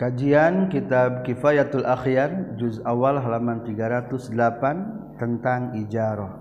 [0.00, 4.32] Kajian Kitab Kifayatul Akhyar juz awal halaman 308
[5.20, 6.40] tentang ijarah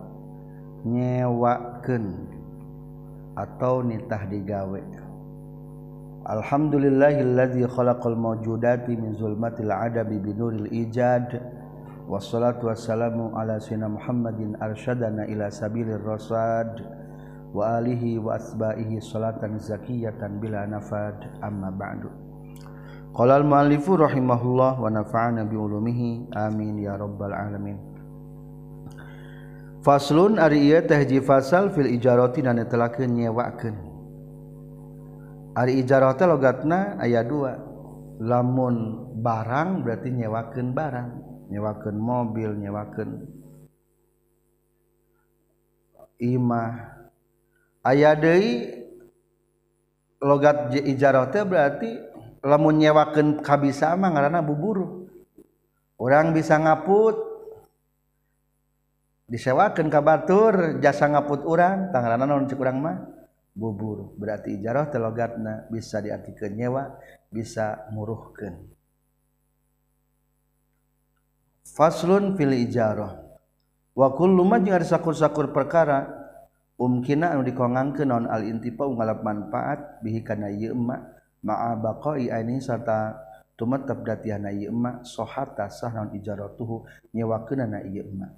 [0.88, 2.24] nyewakeun
[3.36, 4.80] atau nitah digawe.
[6.24, 11.44] Alhamdulillahilladzi khalaqal mawjudati min zulmatil adabi binuril ijad
[12.08, 16.80] wassalatu wassalamu ala sayyidina Muhammadin arsyadana ila sabilir rasad
[17.52, 22.29] wa alihi wa asba'ihi salatan zakiyatan bila nafad amma ba'du
[23.10, 26.32] Qala al-mu'allifu rahimahullah wa nafa'ana bi ulumihi.
[26.36, 27.78] Amin ya rabbal alamin.
[29.80, 33.76] Faslun ari ieu teh hiji fasal fil ijarati dan netelakeun nyewakeun.
[35.56, 37.56] Ari ijarah teh logatna aya dua.
[38.20, 41.10] Lamun barang berarti nyewakeun barang,
[41.48, 43.40] nyewakeun mobil, nyewakeun
[46.20, 47.00] imah.
[47.80, 48.68] Aya deui
[50.20, 52.09] logat ijarah teh berarti
[52.44, 55.08] lamun nyewaken kabisa mah ngaranna buburu.
[56.00, 57.28] Orang bisa ngaput.
[59.30, 62.98] Disewakan ka batur jasa ngaput urang tangaranna naon kurang urang mah?
[63.54, 64.18] Buburu.
[64.18, 66.98] Berarti ijarah telogatna bisa diartikeun nyewa
[67.30, 68.80] bisa muruhkeun
[71.80, 73.16] faslun fil ijarah.
[73.94, 76.08] Wa kullu ma jeung sakur-sakur perkara
[76.80, 81.19] umkina anu dikongangkeun naon al intifa ngalap manfaat bihi kana ieu emak.
[81.44, 83.16] Ma baqai ini serta
[83.60, 88.32] tumetep datiana ieu emak sohata sah naon ijaratuhu nyewakeunana ieu emak.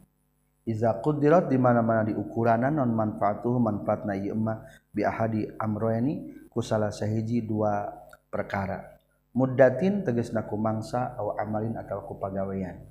[0.66, 6.66] Iza qudirat di mana-mana di ukuranan non manfaatuhu manfaatna ieu emak bi ahadi amroyani ku
[6.66, 7.90] salah sahiji dua
[8.34, 8.98] perkara.
[9.32, 12.82] Muddatin tegasna ku mangsa aw amalin atau ku pagawean.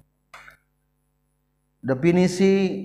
[1.82, 2.80] Definisi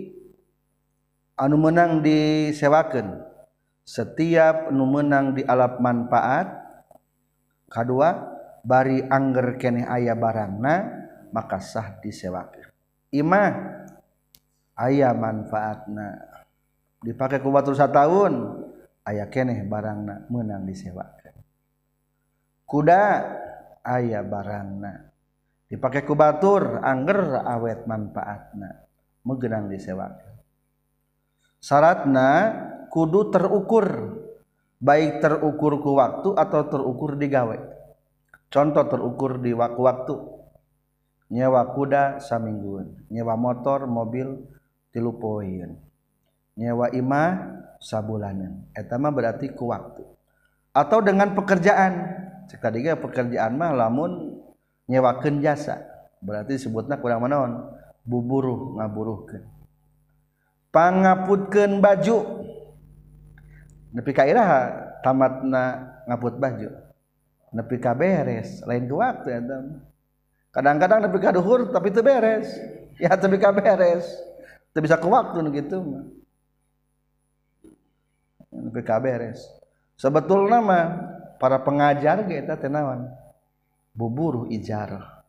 [1.38, 3.22] anu menang disewakeun.
[3.86, 6.65] Setiap anu menang di alap manfaat
[7.70, 8.10] kedua
[8.66, 10.76] bari angger kene ayah barangna
[11.30, 12.72] maka sah disewakan
[13.16, 13.54] imah
[14.80, 16.36] ayah manfaatna.
[17.06, 18.34] Dipakai ku batur tahun
[19.06, 21.38] ayah kene barangna menang disewakan
[22.66, 23.04] kuda
[23.86, 25.14] ayah barangna.
[25.70, 28.90] Dipakai ku batur angger awet manfaatna
[29.26, 30.34] megenang disewakan
[31.62, 32.30] syaratna
[32.90, 33.88] kudu terukur.
[34.86, 37.58] baik terukur ku waktu atau terukur di gawe.
[38.54, 40.16] Contoh terukur di waktu-waktu
[41.34, 44.46] nyewa kuda samingguan nyewa motor mobil
[44.94, 45.74] tilu poin.
[46.56, 48.70] Nyewa imah sabulanan.
[48.78, 50.06] Etama berarti ku waktu.
[50.72, 52.24] Atau dengan pekerjaan.
[52.46, 54.40] Cek tadi ge pekerjaan mah lamun
[54.86, 55.82] nyewakeun jasa.
[56.22, 57.74] Berarti sebutna kurang manaon
[58.06, 59.44] buburuh ngaburuhkeun.
[60.70, 62.18] Pangaputkeun baju.
[63.96, 65.64] Nepi ka iraha tamatna
[66.04, 66.70] ngaput baju.
[67.56, 69.40] Nepi ka beres lain ke waktu ya
[70.52, 72.52] kadang-kadang nepi ka duhur tapi itu beres.
[73.00, 74.04] Ya nepi ka beres.
[74.76, 76.06] Itu bisa ke waktu gitu mah.
[78.52, 79.40] Nepi ka beres.
[79.96, 80.86] Sebetulnya mah
[81.40, 83.08] para pengajar kita tenawan
[83.96, 85.24] buburu ijarah.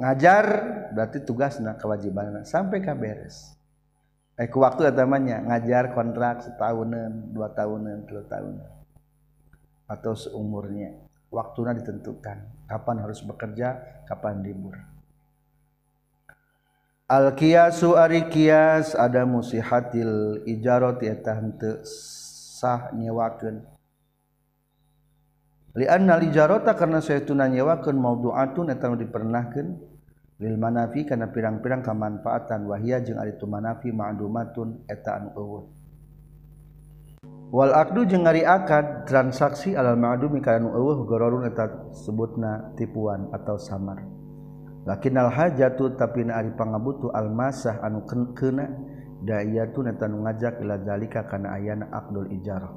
[0.00, 0.44] Ngajar
[0.96, 3.59] berarti tugasnya kewajiban sampai ka beres
[4.40, 8.72] Eh, waktu namanya ngajar kontrak setahunan dua tahunan tiga tahunan
[9.84, 10.96] atau seumurnya.
[11.28, 14.80] Waktunya ditentukan kapan harus bekerja kapan libur.
[17.04, 23.60] Al kiasu ari kias ada musihatil ijarot eta henteu sah nyewakeun.
[25.76, 29.68] Li anna al ijarota karena saytuna nyewakeun maudu'atun eta dipernahkeun
[30.40, 32.64] lil manafi kana pirang-pirang kamanfaatan.
[32.64, 35.64] Wahia jeung ari tu manafi ma'dumatun eta anu eueuh
[37.50, 43.28] wal aqdu jeung ari akad transaksi alal ma'dumi kana anu eueuh gororun eta sebutna tipuan
[43.36, 44.00] atau samar.
[44.88, 48.64] Lakinnal hajatu tapi na ari pangabutu al masah anu keuna
[49.20, 52.72] da'iyatun eta anu ngajak ila zalika kana ayana aqdul ijarah.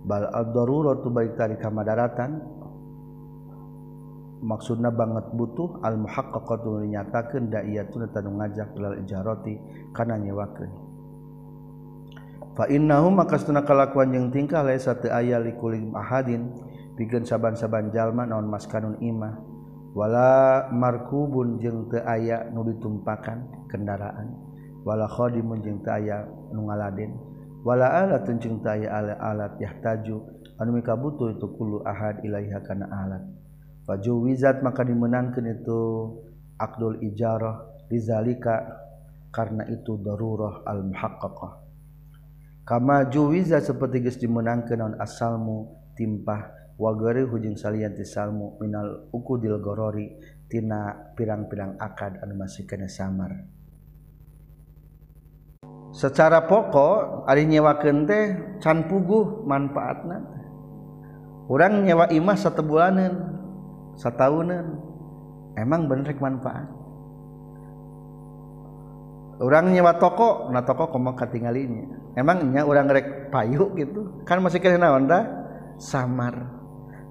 [0.00, 2.40] Bal ad-daruratu baitari kamadaratan
[4.40, 9.54] maksudna banget butuh almuhaqqaqatun nyatakeun da'iyatun tanu ngajak ilal ijarati
[9.92, 10.72] kana nyewakeun.
[12.56, 16.50] Fa innahu maka satuna kalakuan jeung tingkah laisa teu aya likulim ahadin
[16.98, 19.38] pikeun saban-saban jalma naon maskanun imah.
[19.90, 24.34] Wala markubun jeung teu aya nu ditumpakan kendaraan.
[24.82, 27.12] Wala khadimun jeung teu aya nu ngaladen
[27.60, 30.18] wala alatun jeung teu aya alat yahtaju.
[30.60, 33.24] Anu mika butuh itu kullu ahad ilaiha kana alat.
[33.90, 36.14] Faju wizat maka dimenangkan itu
[36.62, 37.58] akdul ijarah
[37.90, 38.86] dizalika
[39.34, 41.58] karena itu darurah al muhaqqaqah
[42.62, 50.06] kama juwiza seperti geus dimenangkeun naon asalmu timpah wagari hujung salianti salmu minal ukudil gorori
[50.46, 53.42] tina pirang-pirang akad anu masih kena samar.
[55.90, 60.22] Secara pokok ari nyewakeun teh can puguh manfaatna.
[61.50, 63.39] Urang nyewa imah satu bulanan
[63.98, 64.78] setahunan
[65.56, 66.68] emang bener manfaat.
[69.40, 74.20] Orang nyewa toko nah toko komo katinggalinya emangnya orang rek payu gitu.
[74.28, 75.24] Kan masih kena onda
[75.80, 76.60] samar.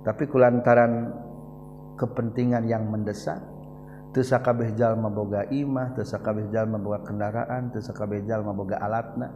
[0.05, 1.09] Tapi kulantaran
[1.97, 3.41] kepentingan yang mendesak
[4.15, 9.29] tesakabeh jalma boga imah tesakabeh jalma boga kendaraan tesakabeh jalma boga alatna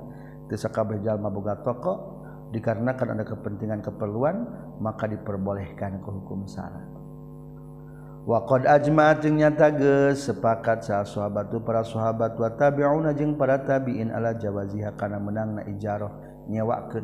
[0.50, 2.24] tesakabeh jalma boga toko
[2.54, 4.46] dikarenakan ada kepentingan keperluan
[4.82, 7.03] maka diperbolehkan ke hukum syarat.
[8.24, 13.60] Waqad ajma jeung nyata geus sepakat sa sahabat tu para sahabat wa tabi'una jeung para
[13.60, 16.08] tabi'in ala jawaziha kana menangna ijarah
[16.48, 17.04] nyewakeun.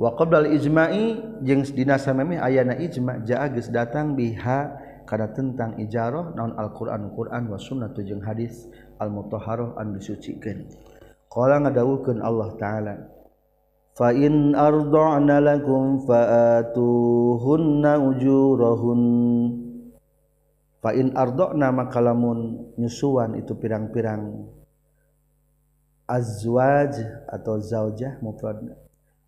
[0.00, 6.32] Wa qabla al-ijma'i jeung dina samemeh ayana ijma' ja'a geus datang biha kana tentang ijarah
[6.32, 10.72] naon Al-Qur'an Qur'an wa sunnah jeung hadis al-mutahharah anu disucikeun.
[11.28, 12.96] Qala ngadawuhkeun Allah taala
[13.92, 19.00] Fa in arda'na lakum fa'atuhunna ujurahun
[20.82, 24.50] fain ardo nama kalamun nyusuan itu pirang-pirang.
[26.10, 26.98] Azwaj
[27.30, 28.60] atau zaujah mufrad.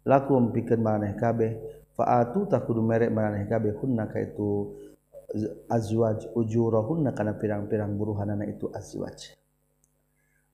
[0.05, 1.57] Lakum pikeun maneh kabeh.
[1.95, 3.73] Faatu takudu merek maneh kabeh.
[3.79, 4.75] Hunna ka itu
[5.71, 9.35] azwaj ujurahunna kana pirang-pirang buruhanana itu azwaj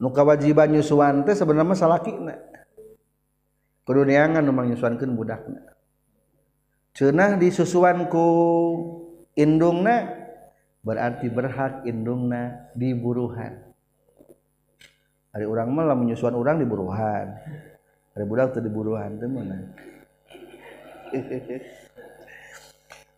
[0.01, 2.35] nu kawajiban nyusuan teh sebenarnya salakina
[3.85, 5.77] kudu neangan nu manyusuankeun budakna.
[6.97, 8.27] Cenah disusuan ku
[9.39, 10.20] indungna
[10.81, 13.61] berarti berhak indungna diburuhan
[15.31, 17.37] hari orang malah menyusuan orang diburuhan
[18.17, 19.71] hari budak tuh diburuhan temen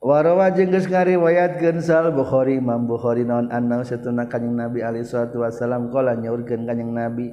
[0.02, 5.94] Warawa jengges ngariwayat gensal Bukhari Imam Bukhari naon anna satuna kanjeng Nabi alaihi salatu wasalam
[5.94, 7.30] qala nyaurkeun kanjeng Nabi.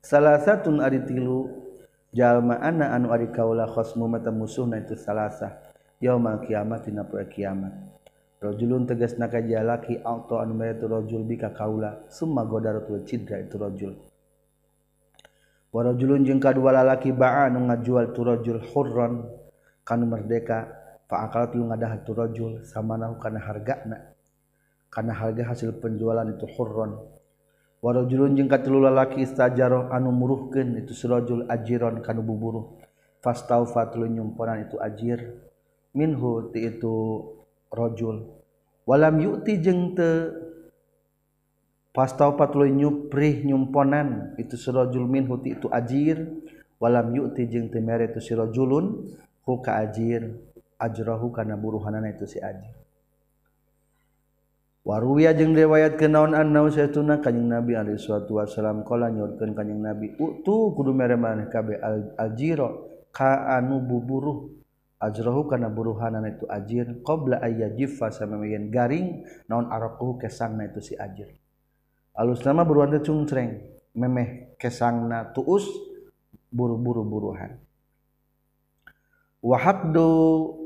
[0.00, 1.52] Salasatun ari tilu
[2.16, 5.60] jalma anna anu ari kaula khosmu mata musuhna itu salasa
[6.00, 7.91] yaumul kiamat dina poe kiamat.
[8.42, 13.54] rojulun tegas naka jalaki auto anu mere tu rojul bika kaula summa godaratul cidra itu
[13.54, 13.94] rojul
[15.70, 19.30] wa rojulun jeung kadua lalaki ba'a anu ngajual tu rojul hurron
[19.86, 20.74] kanu merdeka
[21.06, 23.98] fa akalat lu ngadah tu rojul samana kana hargana
[24.90, 26.98] kana harga hasil penjualan itu hurron
[27.78, 32.82] wa rojulun jeung katilu lalaki istajaro anu muruhkeun itu surajul ajiron kanu buburuh
[33.22, 35.38] fastaufatul nyumponan itu ajir.
[35.94, 37.20] Minhu ti itu
[37.72, 38.28] rajul
[38.84, 40.38] walam yu'ti jeung teu
[41.92, 46.24] pastopat lu nyuprih nyumponan itu sirajul min huti itu ajir.
[46.82, 49.14] Walam yu'ti jeng te mere itu sirajulun
[49.46, 50.34] hu ka ajir.
[50.82, 52.74] Ajrahu kana buruhanana itu si ajir.
[54.82, 60.10] Waruya jeung riwayat kenaon annau saytuna kanjing Nabi alaihi salatu wasallam kala nyorkeun kanjing Nabi
[60.18, 61.78] utu kudu mere maneh kabeh
[62.18, 64.50] aljiro ka anu buburuh.
[65.02, 71.34] ajrohu kana buruhanan itu ajir qabla ayyajifa samamayan garing naon araquhu kesangna itu si ajir.
[72.14, 73.58] Alus nama buruan teh cungcreng
[73.98, 75.66] memeh kesangna tuus
[76.54, 77.58] buru-buru buruhan.
[79.42, 80.08] Wa haddu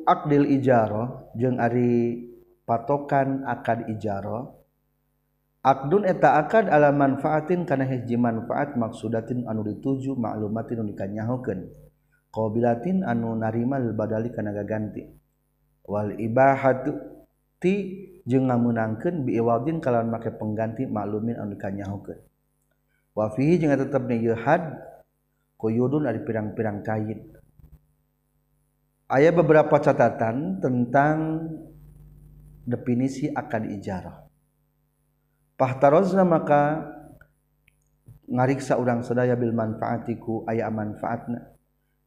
[0.05, 2.29] aqdil ijaro jeung ari
[2.69, 4.57] patokan akad ijaro
[5.67, 11.67] Akdun eta akad ala manfaatin kana hiji manfaat maksudatin anu dituju maklumatin anu dikanyahokeun
[12.37, 15.01] qabilatin anu narima lil badali kana gaganti
[15.89, 16.93] wal ibahatu
[17.57, 22.21] ti jeung ngamunangkeun biwadin kalawan make pengganti maklumin anu kanyahokeun
[23.17, 24.77] wa fihi jeung tetep ni had
[25.57, 27.33] quyudun ari pirang-pirang kain.
[29.07, 31.49] Aya beberapa catatan tentang
[32.67, 34.27] definisi akad ijarah.
[35.57, 36.93] Pahtarozna maka
[38.27, 41.56] ngariksa urang sadaya bil manfaatiku aya manfaatna.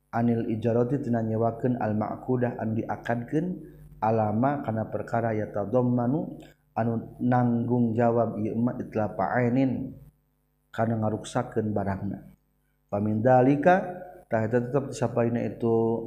[0.10, 3.46] anil ijarati tina nyewakeun al ma'qudah anu diakadkeun
[4.02, 6.40] alama kana perkara ya tadammanu
[6.74, 9.94] anu nanggung jawab ieu mah itlafa ainin
[10.72, 12.26] kana ngaruksakeun barangna.
[12.90, 13.86] Pamindalika
[14.30, 16.06] tah eta tetep disapaina itu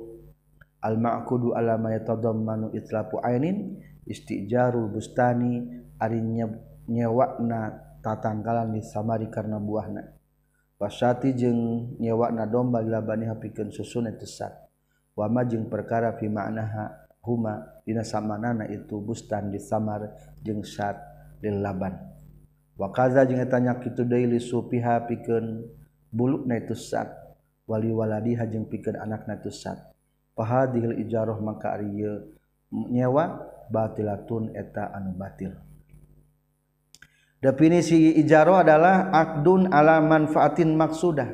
[0.83, 5.63] al ma'qudu alama ya tadammanu itlafu ainin istijarul bustani
[6.03, 6.19] ari
[6.91, 7.61] nyewakna
[8.03, 10.22] tatangkalan di samari karena buahna.
[10.83, 14.55] Wasati jeung nyewakna domba dilabani hapikeun susun susuna sat
[15.15, 20.11] Wama jeung perkara fi ma'naha huma dina samanana itu bustan di samar
[20.43, 20.99] jeung syat
[21.39, 21.95] lil laban.
[22.75, 25.63] Wa kaza jeung eta nya kitu deui li supiha pikeun
[26.11, 27.15] bulukna itu sat
[27.71, 29.79] wali waladiha jeung pikeun anakna itu sat
[30.35, 31.93] Fahadhil ijarah maka ari
[32.73, 33.39] nyewa
[33.71, 35.55] batilatun eta anu batil.
[37.43, 41.29] Definisi ijarah adalah akdun ala manfaatin maksudah.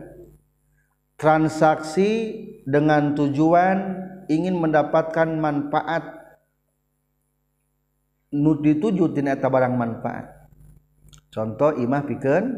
[1.20, 2.10] Transaksi
[2.64, 3.78] dengan tujuan
[4.32, 6.16] ingin mendapatkan manfaat.
[8.32, 10.48] Nu dituju tina eta barang manfaat.
[11.28, 12.56] Contoh imah pikeun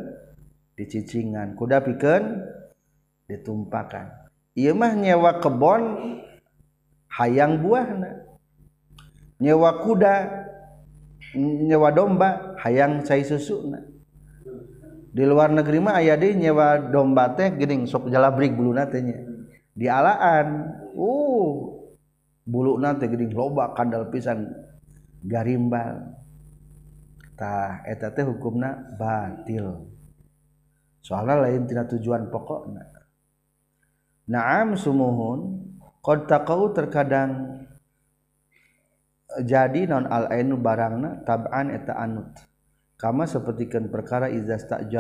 [0.79, 2.47] dicicingan kuda pikeun
[3.27, 4.31] ditumpakan.
[4.55, 5.83] Ieu mah nyewa kebon
[7.11, 8.29] hayang buahna.
[9.41, 10.15] Nyewa kuda
[11.39, 13.71] nyewa domba hayang cai susu
[15.11, 19.23] di luar negeri mah aya di nyewa domba teh gering sok jalabrik bulu natenya
[19.75, 21.81] di alaan uh
[22.51, 24.51] bulu nate gering loba kandal pisan
[25.25, 26.17] garimbal.
[27.39, 29.89] Tah eta teh hukumna batil.
[31.01, 32.85] Soalnya lain tidak tujuan pokokna.
[34.29, 35.71] Naam sumuhun
[36.05, 37.60] qad taqau terkadang
[39.39, 42.35] jadi non al-ainu barangna tab'an eta anut.
[42.99, 44.91] Kama sapertikeun perkara izas tak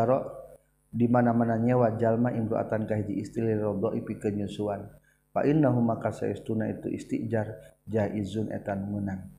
[0.90, 4.90] di mana-mana nyewa jalma imru'atan ka hiji istri rodoi pikeun nyusuan
[5.30, 9.30] fa innahu maka saestuna itu istijar jaizun etan menang.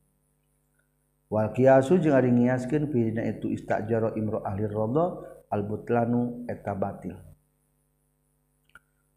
[1.31, 5.05] Wal qiyasu jeung ari ngiaskeun pidina itu istajara imru ahli radha
[5.51, 7.15] al butlanu eta batil.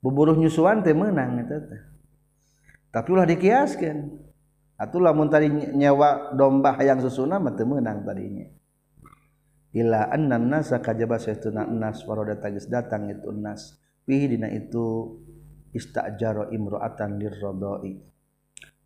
[0.03, 1.83] Buburuh nyusuan teh menang eta teh.
[2.91, 3.99] Tapi ulah dikiaskeun.
[4.75, 8.47] Atuh lamun tadi nyewa domba hayang susuna mah teu meunang tadinya.
[9.75, 13.79] Ila anna nasa kajaba saytuna nas warada tagis datang itu nas.
[14.07, 15.19] Fihi dina itu
[15.75, 17.99] istajaro imro'atan lirrodoi.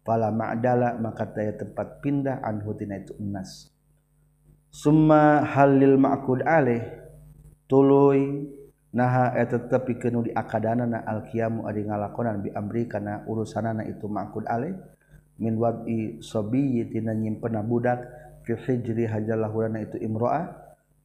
[0.04, 3.68] Fala ma'dala maka daya tempat pindah anhu tina itu nas.
[4.68, 6.85] Summa halil ma'kud alih
[7.64, 8.49] tuluy
[8.92, 14.09] naha eta tepi kenu di akadana na alkiyamu adi ngalakonan bi amri kana urusanana itu
[14.09, 14.76] ma'kud alih
[15.38, 18.04] min wad'i sabiyyi tina nyimpenna budak
[18.42, 20.50] fi hijri hajalahurana itu imro'ah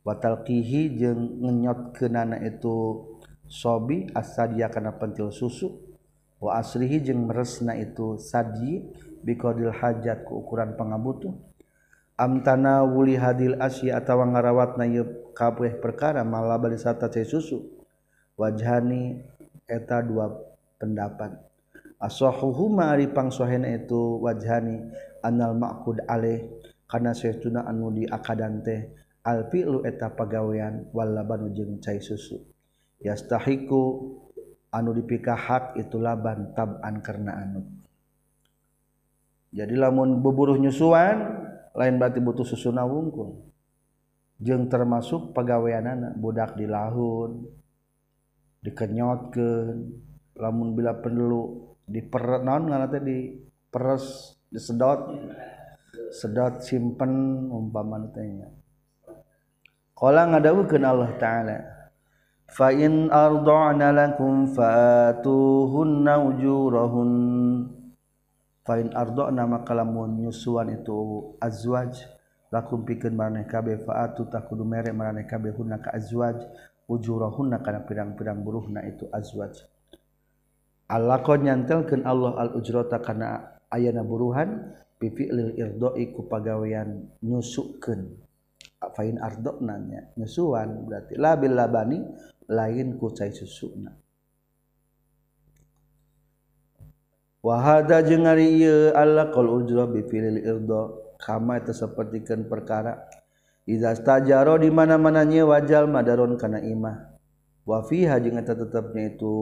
[0.03, 3.05] wa talqihi jeung ngenyotkeunana itu
[3.47, 5.71] sobi asadia kana pentil susu
[6.43, 8.83] wa asrihi jeung meresna itu sadji
[9.23, 11.31] biqadil hajat ku ukuran pangabutuh
[12.17, 17.73] amtana wuli hadil asya atawa ngarawatna ye kabeh perkara malah balisata cai susu.
[18.37, 19.21] Wajhani
[19.69, 20.29] eta dua
[20.81, 21.52] pendapat.
[22.03, 24.91] asohuhuma ari pangsohena itu wajhani
[25.23, 26.51] anal makud alaih
[26.83, 28.91] kana saytuna anu diakadan teh
[29.23, 32.43] al fi'lu eta pagawean wal labanu jeung cai susu.
[32.99, 34.11] Yastahiku
[34.75, 37.63] anu dipikahak itu laban tab'an karena anu.
[39.53, 43.47] Jadi lamun beburuh nyusuan lain berarti butuh susuna wungkul
[44.43, 47.47] jeung termasuk pagaweanana budak di lahun
[48.65, 49.77] dikenyotkeun
[50.35, 53.35] lamun bila perlu di per non ngarana di
[53.67, 55.11] peres disedot
[56.13, 58.27] sedot simpen umpama teh
[59.93, 61.57] Qala ngadawukeun Allah taala
[62.49, 67.11] fa in arda'na lakum fatuhunna ujurahun.
[68.65, 72.03] Fa in arda'na maka lamun nyusuan itu azwaj
[72.49, 76.41] lakum pikeun maraneh kabeh faatu takudu mere maraneh kabeh hunna ka azwaj
[76.89, 79.55] ujurahunna kana pirang-pirang buruhna itu azwaj
[80.89, 88.11] Allah kau nyantelkan Allah al-ujrota karena ayana buruhan bifi'lil irdoi ku pagawean nyusukeun
[88.83, 91.99] afain ardok nanya nyusuan berarti labil labani
[92.51, 93.95] lain ku cai susuna
[97.43, 102.99] wahada jeung ari ieu Allah qul ujra bifi'lil irdo kama itu sapertikeun perkara.
[103.63, 107.15] Iza stajaro di mana-mana nyewa jalma daron kana imah.
[107.63, 109.35] Wa fiha jeung eta tetepnya itu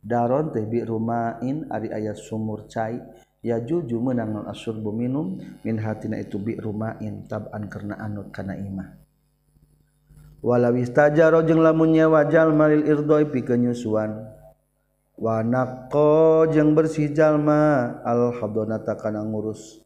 [0.00, 3.00] daron tebi rumain ari ayat sumur cai.
[3.40, 8.52] Ya juju menang non asurbu minum min hatina itu bi rumain tab'an karena anut kana
[8.52, 9.00] imah.
[10.44, 14.28] Walau istajaro jeung lamunnya wajal malil irdoi pikenyusuan
[15.16, 19.80] wanako jeung bersih jalma al hadonata kana ngurus.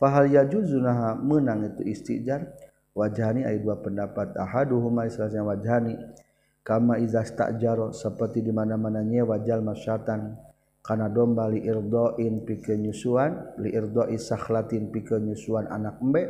[0.00, 2.56] Fahal ya juzunaha menang itu istijar.
[2.94, 4.32] Wajhani ada dua pendapat.
[4.38, 5.98] Ahaduhuma istilahnya wajhani.
[6.64, 10.34] Kama iza stajaro seperti di mana-mana nyewa jalma syatan
[10.80, 15.28] kana domba li irdoin pikeun nyusuan li irdoi sakhlatin pikeun
[15.68, 16.22] anak embe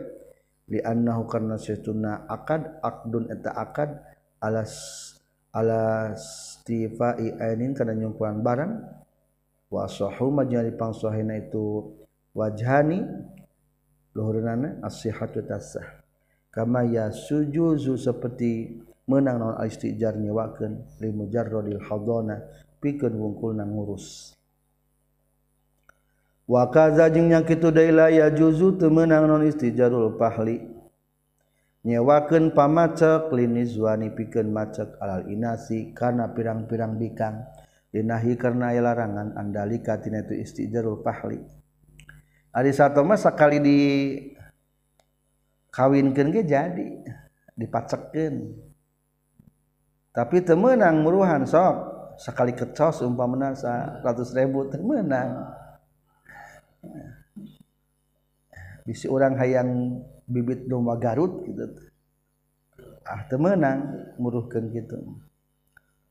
[0.69, 4.03] li annahu karna satuna akad akdun eta akad
[4.43, 4.75] alas
[5.55, 6.23] alas
[6.67, 9.05] tifai ainin kana nyumpuan barang.
[9.71, 10.31] Wa sahu
[10.79, 11.95] pangsohina itu
[12.31, 13.03] wajhani
[14.15, 16.05] luhurna as-sihhatu tasah
[16.55, 22.41] kama ya sujuzu seperti menang non istijar nyewakeun li mujarradil hadana
[22.81, 24.37] pikeun wungkulna ngurus.
[26.45, 27.41] Wakazanya
[28.13, 30.61] ya juzu temenang non istijarul pahli.
[31.85, 37.45] Nyewaken pamacak linizwani piken macet alal inasi karena pirang-pirang bikang.
[37.93, 41.41] Dinahi karena larangan andalika tina itu istijarul pahli.
[42.55, 43.79] Ari satu masa sekali di
[45.71, 46.89] kawinkan ge jadi
[47.55, 48.35] dipacekeun
[50.15, 51.93] tapi temenang muruhan sok.
[52.15, 55.51] Sekali kecos umpam menasa ratus ribu temenang
[58.87, 61.67] bisi orang hayang bibit domba garut gitu.
[63.03, 64.95] Ah temenang muruhkan gitu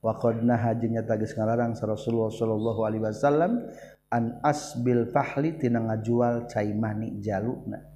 [0.03, 3.63] waqadna hajingnya tagis ngalarang Rasulullah sallallahu alaihi wasallam
[4.11, 7.92] an asbil fahli tina ngajual cai mani jalukna.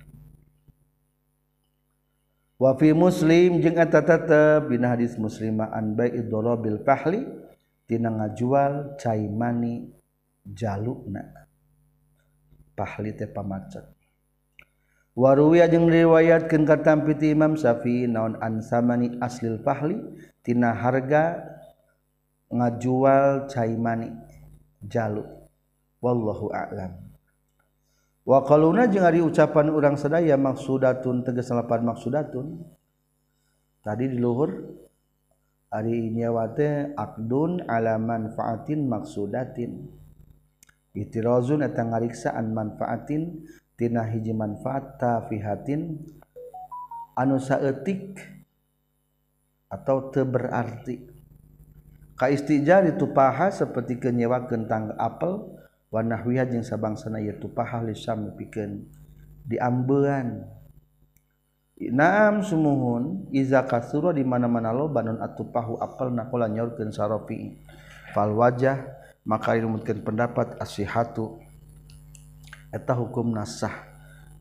[2.57, 7.25] wafi muslim jeung eta tetep dina hadis muslim an bai'i dorobil fahli
[7.87, 9.87] tina ngajual cai mani
[10.43, 11.47] jalukna.
[12.77, 13.87] Pahli teh pamacet.
[15.17, 19.97] Waruya jeung riwayatkeun katam piti Imam Syafi'i naon an samani aslil fahli
[20.45, 21.41] tina harga
[22.53, 24.13] ngajual cai mani
[24.85, 25.25] jaluk.
[25.97, 27.06] Wallahu a'lam.
[28.27, 32.59] wa qaluna jeung ari ucapan urang sadaya maksudatun tegeselapan maksudatun.
[33.79, 34.51] Tadi di luhur
[35.71, 39.87] ari inyawate akdun ala manfaatin maksudatin.
[40.91, 43.47] Itirazun eta ngariksaan manfaatin
[43.79, 46.03] tina hiji manfaat tafihatin.
[47.15, 48.19] Anu saeutik
[49.71, 51.01] atau teu berarti
[52.13, 55.56] ka istijari tupaha seperti kenyewakeun tangga apel
[55.87, 58.83] Wanahwiha jeung sabangsana yaitu pahal lisam pikeun
[59.47, 60.43] diambean.
[61.77, 67.55] Naam sumuhun iza kasura di mana-mana loba nun atupahu apel nakola nyaurkeun sarofi.
[68.11, 68.83] Fal wajah
[69.23, 71.39] maka dirumutkeun pendapat asihatu
[72.67, 73.71] eta hukum nasah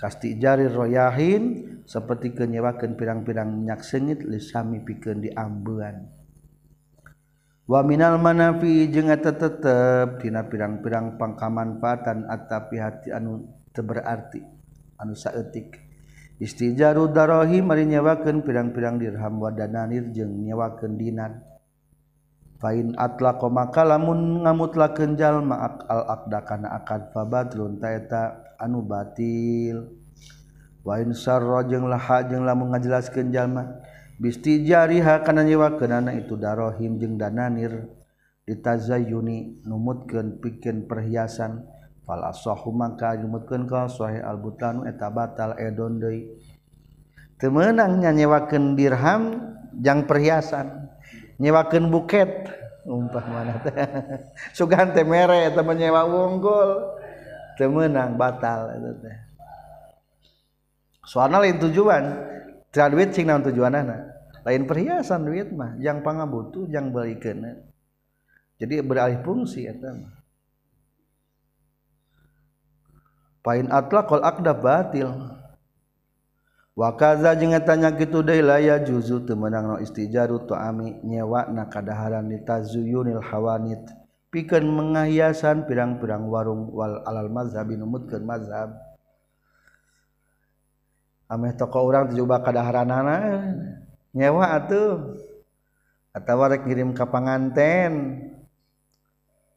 [0.03, 6.16] kasti jarir royahin seperti kenyewakan pirang-pirang minyak sengit lisami pikeun diambean.
[7.67, 13.43] wa minal manafi jeung eta tetep dina pirang-pirang pangkamanfaatan atapi hati anu
[13.75, 14.41] teu berarti
[15.03, 15.83] anu saeutik.
[16.37, 21.43] Istijaru darahi mari nyewakeun pirang-pirang dirham wa dananir jeung nyewakeun dinar.
[22.61, 28.23] Fain atlaqa maka lamun ngamutlakeun jalma al aqda kana akad fabatlun ta taeta
[28.61, 29.91] anu batil.
[30.85, 33.81] Wa in sarra jeung laha jeung lamun ngajelaskeun jalma
[34.17, 37.89] bistijariha kana nyewakeunana itu darohim jeung dananir
[38.49, 41.67] ditazayuni numutkeun pikeun perhiasan.
[42.07, 46.31] Fal asahu mangka numutkeun ka sahih al butanu eta batal edon deui.
[47.37, 49.23] Teu meunang nyanyewakeun dirham
[49.83, 50.89] jang perhiasan
[51.43, 52.49] nyewakeun buket.
[52.87, 53.75] Umpah mana teh?
[54.57, 56.95] Sugan teh mere eta menyewa unggul
[57.59, 59.17] teu meunang batal eta teh.
[61.03, 62.05] Soalna lain tujuan
[62.77, 64.13] teu duit cing naon tujuanana?
[64.45, 65.81] Lain perhiasan duit mah.
[65.81, 67.65] Yang pangabutuh yang balikeun
[68.57, 70.13] jadi beralih fungsi eta mah.
[73.45, 75.13] Pain atlaqal aqda batil.
[76.77, 82.29] Wakaza jeung tanya kitu deui la ya juzu teu meunang istijaru tuami nyewa na kadaharan
[82.29, 83.81] litazuyunil hawanit.
[84.29, 88.86] Pikeun menghiasan pirang-pirang warung wal alal mazhab numutkeun mazhab
[91.27, 93.43] ame toko orang dijubah kadaharanana eh.
[94.15, 95.19] nyewa atuh.
[96.17, 98.25] Atau rek ngirim ke panganten.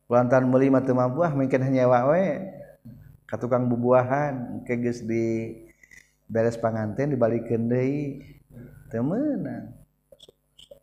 [0.10, 2.44] Lantaran meuli mah teu mampu ah mungkin nyewa we.
[3.30, 5.56] Ka tukang bubuahan ke geus di
[6.28, 8.26] beres panganten dibalikeun deui.
[8.92, 9.72] Teu meunang.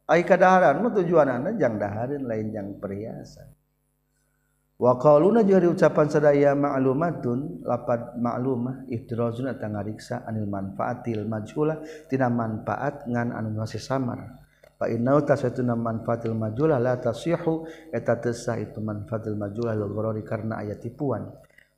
[0.07, 3.56] Ai kadaharan mah tujuanna jang dahareun lain jang perhiasan.
[4.77, 11.81] Wauna juga diucapan sedaya ma'lumatun lapat maklumah iftirozuna tangariksa anil manfaatil majula
[12.13, 14.37] tina manfaat ngan anu ngasih samar.
[14.77, 20.61] Fa innau tasatuna manfaatil majula la tasihu eta tesah itu manfaatil majula lil gharari karena
[20.61, 21.25] aya tipuan.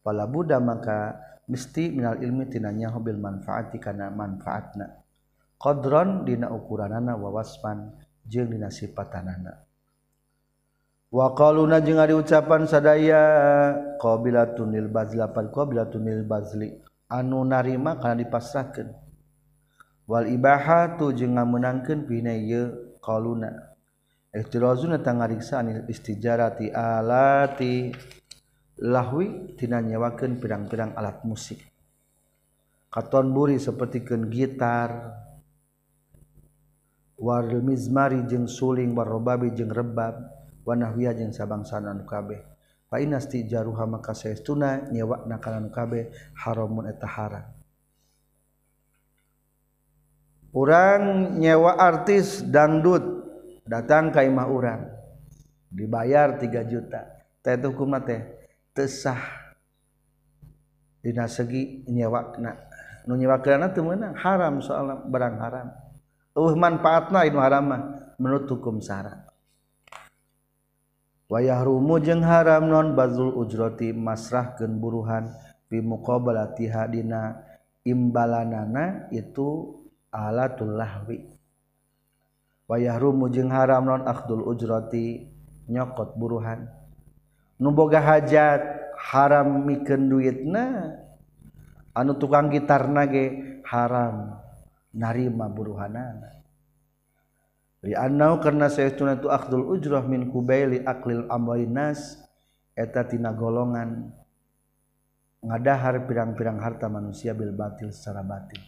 [0.03, 4.99] Wala buddha maka mesti minal ilmi tinanya hobil manfaati kana manfaatna.
[5.55, 7.95] Qadron dina ukuranana wa wasfan
[8.27, 9.55] jeung dina sifatanana.
[11.09, 13.23] waqaluna jeung ari ucapan sadaya
[13.97, 16.68] qabilatunil bazli lapan qabilatunil bazli.
[17.09, 18.92] Anu narima kana dipasrahkeun.
[20.05, 23.73] Wal ibahatu jeung ngameunangkeun pina ieu qaluna.
[24.37, 27.97] Ihtirazuna tangariksa anil istijarati alati.
[28.79, 31.64] Lahwi tina nyewakeun pirang-pirang alat musik.
[32.92, 35.16] Katon buri sapertikeun gitar.
[37.18, 40.38] War mizmari jeung suling warobabi jeung rebab.
[40.69, 42.45] wanahwiya jeung sabangsana nu kabeh.
[42.93, 47.49] Fa inasti jaruha maka saestuna nyewa na kana nu kabeh haramun eta haram.
[50.53, 53.05] Urang nyewa artis dangdut
[53.65, 54.85] datang ka imah urang
[55.73, 57.01] dibayar 3 juta.
[57.41, 58.21] Teh hukum teh
[58.77, 59.21] tesah
[61.01, 62.53] dina segi nyewakna
[63.09, 65.69] nu nyewakna teu meunang haram soal barang haram.
[66.37, 67.83] Eueuh manfaatna inu haram mah
[68.17, 69.28] menurut hukum syara
[71.29, 75.29] wayah rumu jeung haram non bazul ujroti masrahkeun buruhan
[75.69, 77.45] pi muqabalatiha dina
[77.85, 79.77] imbalanana itu
[80.09, 81.29] alatul lahwi.
[82.69, 85.29] Wayah rumu jeung haram non akhdul ujroti
[85.69, 86.69] nyokot buruhan.
[87.61, 88.61] Nu boga hajat
[88.97, 90.97] haram mikeun duitna
[91.93, 94.41] anu tukang gitar nage haram
[94.97, 96.38] narima buruhanana.
[97.83, 102.19] Karena saya itu Abdul ujrah min kubaili aklil amwalinas
[102.75, 104.11] etatina golongan
[105.38, 108.59] ngadahar pirang-pirang harta manusia bil batil secara batil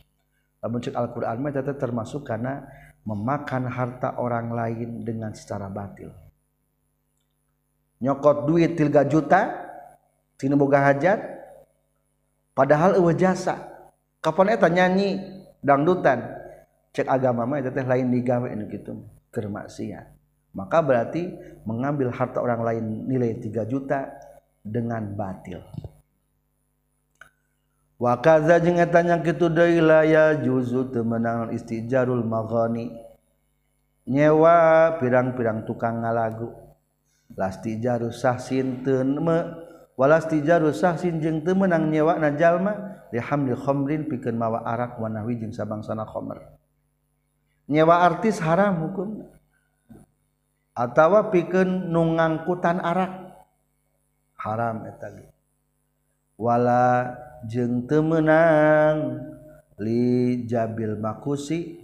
[0.60, 2.68] lamun cek Al-Qur'an mah termasuk karena
[3.04, 6.12] memakan harta orang lain dengan secara batil.
[8.00, 9.40] Nyokot duit 3 juta
[10.40, 11.20] tina boga hajat
[12.56, 13.68] padahal eueuh jasa.
[14.20, 15.16] Kapan eta nyanyi
[15.64, 16.20] dangdutan
[16.90, 18.98] cek agama mah itu teh lain digawe anu kitu
[19.30, 20.06] keur maksiat.
[20.50, 21.30] Maka berarti
[21.62, 24.10] mengambil harta orang lain nilai 3 juta
[24.66, 25.62] dengan batil.
[28.00, 32.90] Wa kaza jeung eta nya kitu deui la ya juzu teu meunang istijarul maghani.
[34.10, 36.50] Nyewa pirang-pirang tukang ngalagu.
[37.38, 39.06] Lastijaru sahsin teu
[40.00, 45.36] walastijaru sahsin jeung teu meunang nyewa na jalma lihamli khamrin pikeun mawa arak wa nahwi
[45.36, 46.40] jeung sabangsana khamr
[47.70, 49.22] nyewa artis haram hukum.
[50.74, 53.30] Atau piken nu ngangkutan arak.
[54.40, 55.30] Haram etagi
[56.40, 57.12] wala
[57.44, 59.20] jeng temenang
[59.76, 61.76] li jabil makusi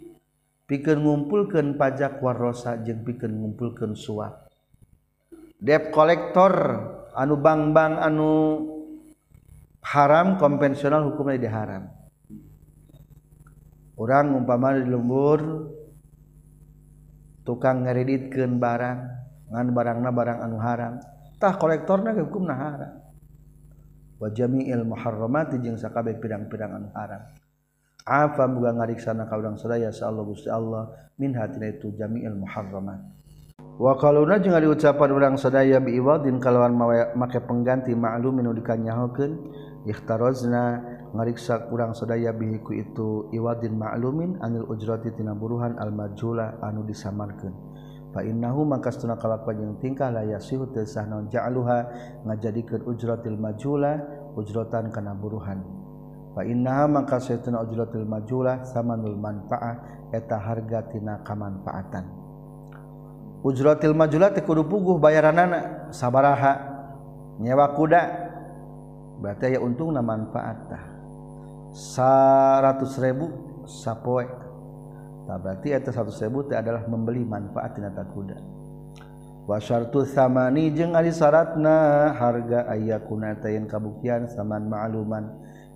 [0.64, 4.48] pikeun ngumpulkan pajak warosa jeng pikeun ngumpulkan suap.
[5.60, 6.52] Debt kolektor
[7.12, 8.32] anu bang-bang anu
[9.84, 11.95] haram konvensional hukumnya diharam haram.
[13.96, 15.72] orang umpama di lembur
[17.44, 18.98] tukang ngereditkeun barang
[19.52, 20.98] ngan barangna barang anu haram
[21.40, 22.94] tah kolektorna hukumna haram.
[24.16, 27.20] Wa jami'il muharramati jeung sakabeh pirang-pirang anu haram.
[28.06, 30.88] Afa muga ngariksana ka urang sadaya sallallahu gusti Allah
[31.20, 33.02] min hatina itu jami'il muharramat.
[33.76, 36.72] Wa qaluna jeung ari ucapan urang sadaya bi iwadin kalawan
[37.12, 39.32] make pengganti ma'lumin nu dikanyahokeun
[39.84, 40.80] ikhtarozna
[41.14, 47.54] ngariksa kurang sedaya bihiku itu iwadin ma'lumin anil ujrati tina buruhan al majula anu disamarkeun.
[48.16, 51.78] Fa innahu maka tuna kalakuan yang tingkah la yasihu teu sah naon ja'aluha
[52.24, 54.00] ngajadikeun ujratil majula
[54.32, 55.60] ujratan kana buruhan.
[56.32, 62.08] Fa innaha maka saytuna ujratil majula samanul manfaah eta harga tina kamanfaatan.
[63.44, 66.56] Ujratil majula teh kudu puguh bayaranana sabaraha
[67.36, 68.02] nyewa kuda
[69.20, 70.95] berarti ya untung na manfaat tah
[71.76, 74.24] 100.000 sapoe.
[75.28, 78.38] Nah, berarti itu ribu itu adalah membeli manfaat tina kuda.
[79.44, 85.28] Wa syartu samani jeung ari syaratna harga ayakuna tayin kabuktian saman ma'luman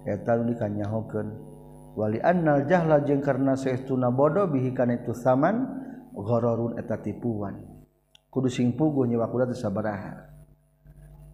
[0.08, 1.28] eta nu dikanyahokeun.
[1.98, 5.68] Wali annal jahla jeung karna saestuna bodoh bihi kana itu saman
[6.16, 7.60] ghararun eta tipuan.
[8.30, 10.30] Kudu sing puguh nyewa kuda teh sabaraha.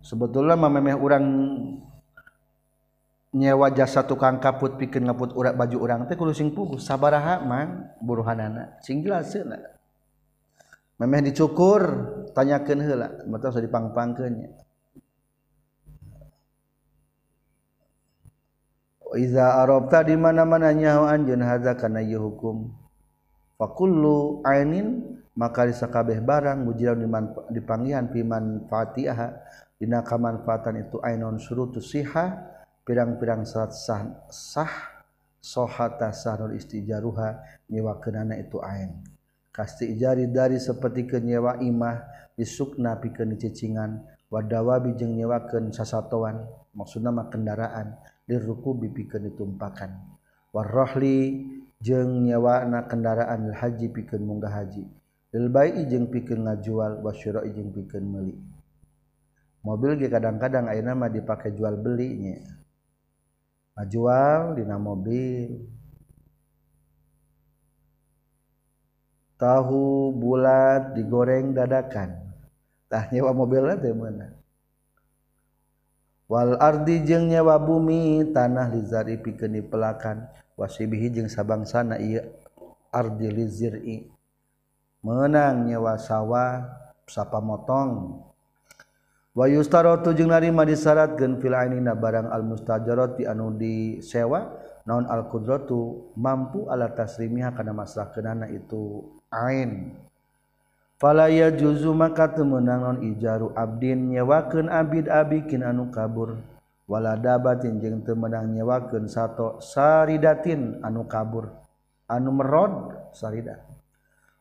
[0.01, 1.27] Sebetulnya mamemeh urang
[3.37, 7.93] nyewa jasa tukang kaput pikir ngaput urat baju orang teh kudu sing puguh sabaraha man
[8.01, 9.61] buruhanana sing jelasna
[10.97, 11.85] memeh dicukur
[12.33, 14.49] tanyakeun heula mata usah dipangpangkeun nya
[19.17, 22.69] Iza arabta di mana-mana nyaho anjeun hadza kana hukum.
[23.57, 27.01] Fakullu ainin maka disakabeh barang mujilan
[27.49, 29.29] dipanggihan fi manfaatiha.
[29.81, 32.56] Dina kamanfaatan itu ainon syurutus siha
[32.87, 35.03] pirang-pirang salat sah sah
[35.43, 39.03] sohata sahrul istijaruha nyewa kenana itu ain
[39.51, 42.07] kasti ijari dari seperti kenyewa imah
[42.39, 46.47] disukna pikeun dicecingan wadawabi jeung nyewakeun sasatoan
[46.79, 47.99] maksudna mah kendaraan
[48.31, 49.91] liruku pikeun ditumpakan
[50.55, 51.43] warrohli
[51.83, 54.85] jeung nyewana kendaraan lil haji pikeun munggah haji.
[55.35, 58.37] Lil bai'i jeung pikeun ngajual wasyira'i jeung pikeun meuli.
[59.61, 62.39] Mobil ge kadang-kadang ayeuna mah dipake jual belinya
[63.77, 65.69] ngajual dina mobil.
[69.37, 72.17] Tahu bulat digoreng dadakan.
[72.89, 74.37] Tah nyewa mobil teh mana
[76.27, 80.27] wal ardi jeung nyewa bumi tanah lizari pikeun pelakan
[80.59, 82.23] wasibihi jeung sabangsana ieu
[82.91, 84.11] ardi liziri
[85.07, 86.67] menang nyewa sawah
[87.07, 88.23] sapamotong
[89.37, 94.65] wayustarotu jeung narima disyaratkeun fil ainina barang al mustajarati anu disewa.
[94.87, 99.03] Naon al qudratu mampu ala tasrimiha kana masrahkeunana itu
[99.35, 99.99] ain.
[101.03, 106.39] Falaya juzu maka temenang non ijaru abdin nyewakeun abid abikin anu kabur.
[106.87, 111.51] Wala dabatin jeung temenang nyewakeun sato saridatin anu kabur.
[112.07, 113.67] Anu merod saridat.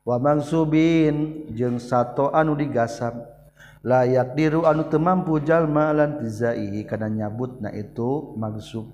[0.06, 3.35] Wa mangsubin jeung sato anu digasab
[3.86, 8.90] layak diru anu temampu jalmalan tizaihi karena nyabut na itu maksud.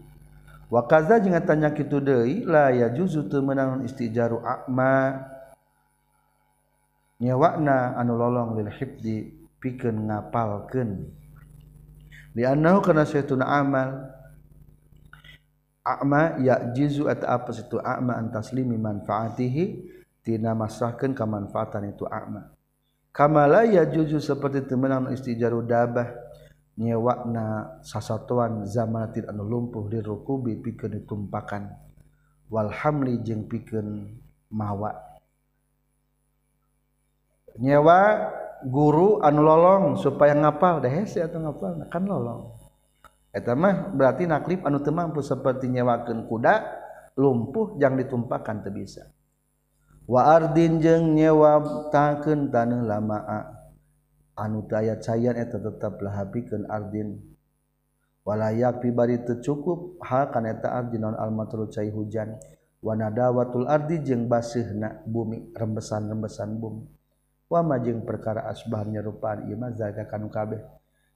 [0.67, 5.27] Wakaza jeung tanya kitu deui la ya juzu teu meunang istijaru akma
[7.19, 9.31] nyewakna anu lolong lil hibdi
[9.63, 11.07] pikeun ngapalkeun.
[12.35, 14.11] Li annahu kana saytuna amal.
[15.81, 19.87] Akma ya jizu at apa situ akma an taslimi manfaatihi
[20.21, 22.53] tina masrahkeun ka manfaatan itu akma
[23.11, 26.31] kamala ya juju seperti temenan istijaru dabah.
[26.81, 31.67] Nyewakna sasatuan zamanatin anu lumpuh di rukubi pikeun ditumpakan.
[32.47, 34.17] Wal hamli jeung pikeun
[34.49, 34.95] mawa.
[37.59, 37.99] Nyewa
[38.65, 40.79] guru anu lolong supaya ngapal.
[40.81, 42.55] Deh hese atau ngapal kan lolong.
[43.31, 46.55] Eta mah berarti naklip anu teu mampu seperti nyewakeun kuda
[47.19, 49.11] lumpuh yang ditumpakan teu bisa.
[50.09, 53.41] waardin jeung nyewab taken tanah lamaa.
[54.37, 57.19] Anu tayat sayyan eta tetaplah habikeun ardin.
[58.21, 62.37] Walayak pribadi tercukup hal kana eta ardin non almatru cai hujan.
[62.81, 66.85] Wanadawatul ardi jeung basihna bumi rembesan-rembesan bumi.
[67.45, 70.57] Wa jeung perkara asbah nyerupaan ieu zaga kanu kabeh.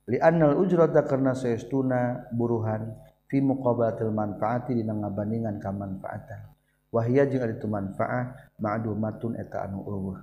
[0.06, 2.94] Li annal ujrata karna saestuna buruhan
[3.26, 6.55] fi muqabalatil manfaati dina ngabandingan ka manfaatan.
[6.94, 10.20] wahia jeung ari itu manfaah ma'dumatun eta anu eueuh.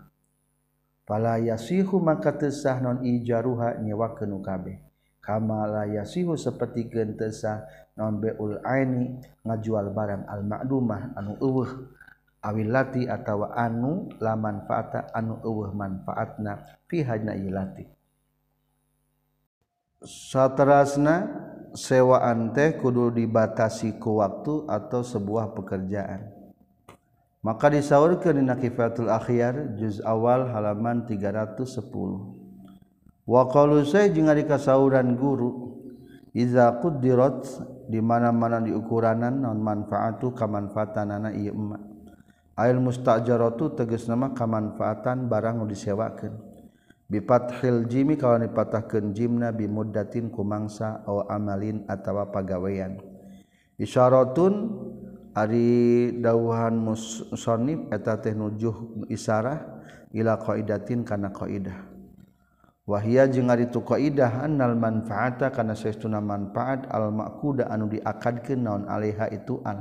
[1.03, 4.79] Fala yasihu maka teu sah non ijaruha nyewakeun kabeh.
[5.23, 7.67] Kama la yasihu sapertikeun teu sah
[7.99, 11.71] non beul aini ngajual barang al ma'dumah anu eueuh.
[12.43, 17.87] Awilati atawa anu la manfaata anu eueuh manfaatna fi hajna ilati
[20.03, 21.31] saterasna
[21.71, 26.32] sewaan teh kudu dibatasi ku waktu atau sebuah pekerjaan.
[27.43, 31.91] maka disaurkan di Nakifatul Akhyar juz awal halaman 310
[33.27, 35.75] wa qalu say jeung ari kasauran guru
[36.33, 37.45] iza quddirat
[37.93, 41.77] di mana-mana di ukuranan non manfaatu kamanfaatanana ieu emma.
[42.57, 46.33] Ail mustajaratu tegas nama kamanfaatan barang nu disewakeun.
[47.09, 53.01] Bi fathil jimi kalau dipatahkeun jimna bi muddatin kumangsa aw amalin atawa pagawean.
[53.77, 54.53] Isyaratun
[55.33, 59.81] Ari dahuhan musonib eta teh nujuh isarah
[60.13, 61.89] ila qaidatin kana qaidah.
[62.85, 68.85] Wahia jeung ari tu qaidah annal manfaata kana saestuna manfaat al maquda anu diakadkeun naon
[68.85, 69.81] alaiha itu al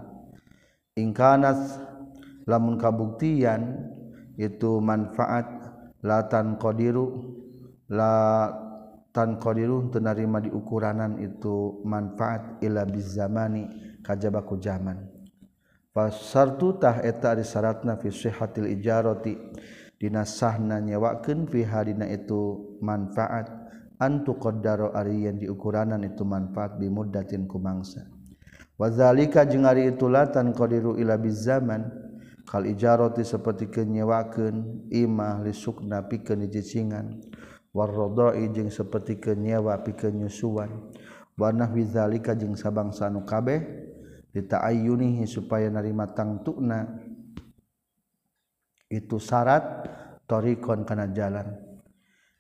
[0.96, 1.84] ingkanas
[2.48, 3.92] lamun kabuktian
[4.40, 5.52] itu manfaat
[6.00, 7.36] latan qadiru
[7.92, 8.48] la
[9.12, 13.68] tan qadiru teu narima diukuranan itu manfaat ila bizamani
[14.00, 15.11] kajabaku zaman
[15.92, 18.00] pasartutah eta disyaratna
[20.02, 23.62] dina sahna nyewakeun fi hadina itu manfaat.
[24.02, 28.10] Antu qaddaro Ari yang diukuranan itu manfaat bimudatin kumangsa.
[28.82, 31.86] Wazalika jeung ari itu latan qadiru ila bizaman
[32.50, 37.22] kal ijarati saperti kenyewakeun imah lisukna pikeun jicingan.
[37.78, 40.90] Warrodoi jeung saperti kenyewa pikeun nyusuan.
[41.38, 43.91] Wa nahwi zalika jeung sabangsa nu kabeh.
[44.32, 46.88] ditaayunihi supaya narima tangtukna
[48.92, 49.88] itu syarat
[50.28, 51.48] torikon kana jalan.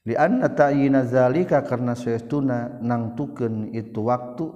[0.01, 4.47] Li anna ta'yina zalika karena saestuna nangtukeun itu waktu.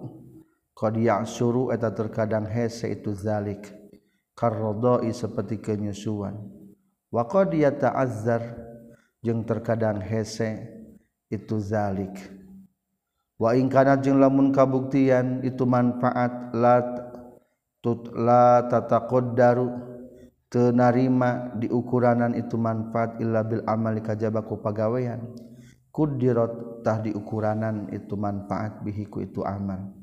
[0.75, 3.71] Qad ya'suru eta terkadang hese itu zalik.
[4.35, 6.35] Karrodoi seperti kenyusuan.
[7.07, 8.43] Wa qad yata'azzar
[9.23, 10.67] jeung terkadang hese
[11.31, 12.19] itu zalik.
[13.39, 17.04] Wa in kana jeung lamun kabuktian itu manfaat lat
[17.85, 19.69] tutla tatakod daru
[20.49, 25.21] tenarima di ukuranan itu manfaat illa bil amali kajabaku pagawean
[25.93, 29.93] kudirot tah di ukuranan itu manfaat bihiku itu amal.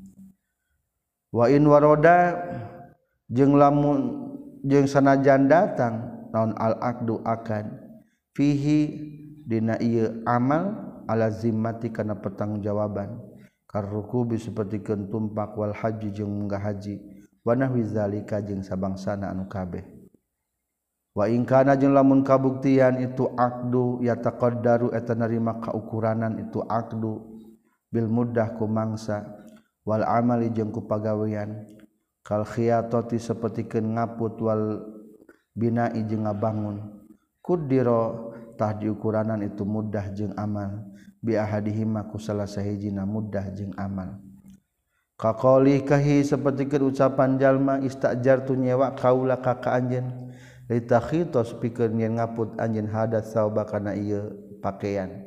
[1.29, 2.39] Wa in waroda
[3.27, 4.31] jeung lamun
[4.63, 7.67] jeung sanajan datang naon al aqdu akad
[8.31, 9.11] fihi
[9.43, 10.71] dina ieu amal
[11.05, 13.19] ala zimmati kana pertanggungjawaban
[13.67, 17.12] karukubi seperti kentumpak wal haji jeung munggah haji.
[17.43, 19.83] wanahwizalika jeung sabangsana anu kabeh.
[21.13, 27.21] Wa ingkana jeung lamun kabuktian itu aqdu ya taqaddaru eta narima kaukuranan itu aqdu
[27.93, 29.21] bil mudah ku mangsa
[29.85, 31.69] wal amali jeung ku pagawean
[32.25, 34.81] kal khiyatati sapertikeun ngaput wal
[35.53, 36.81] binai jeung ngabangun.
[37.43, 40.89] Kudiro tah diukuranan itu mudah jeung amal
[41.21, 44.17] bi ahadihima ku salah sahijina mudah jeung amal.
[45.23, 50.35] Kakoli kahi seperti ke ucapan jalma istajar tu nyewa kaula kaka anjen.
[50.67, 54.19] Lita khitos pikir nyen ngaput anjen hadat sauba kana iya
[54.59, 55.23] pakaian.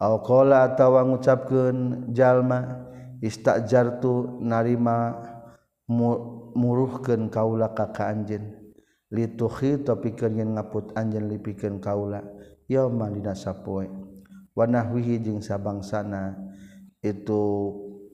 [0.00, 2.88] Au kola atau ngucapkan jalma
[3.20, 5.20] istajar tu narima
[6.56, 8.56] muruhkan kaula kaka anjen.
[9.12, 12.24] Litu khito pikir nyen ngaput anjen lipikan kaula.
[12.72, 13.84] Yauma dina sapoe.
[14.56, 16.40] Wanahwihi jeung sabangsana
[17.04, 17.44] itu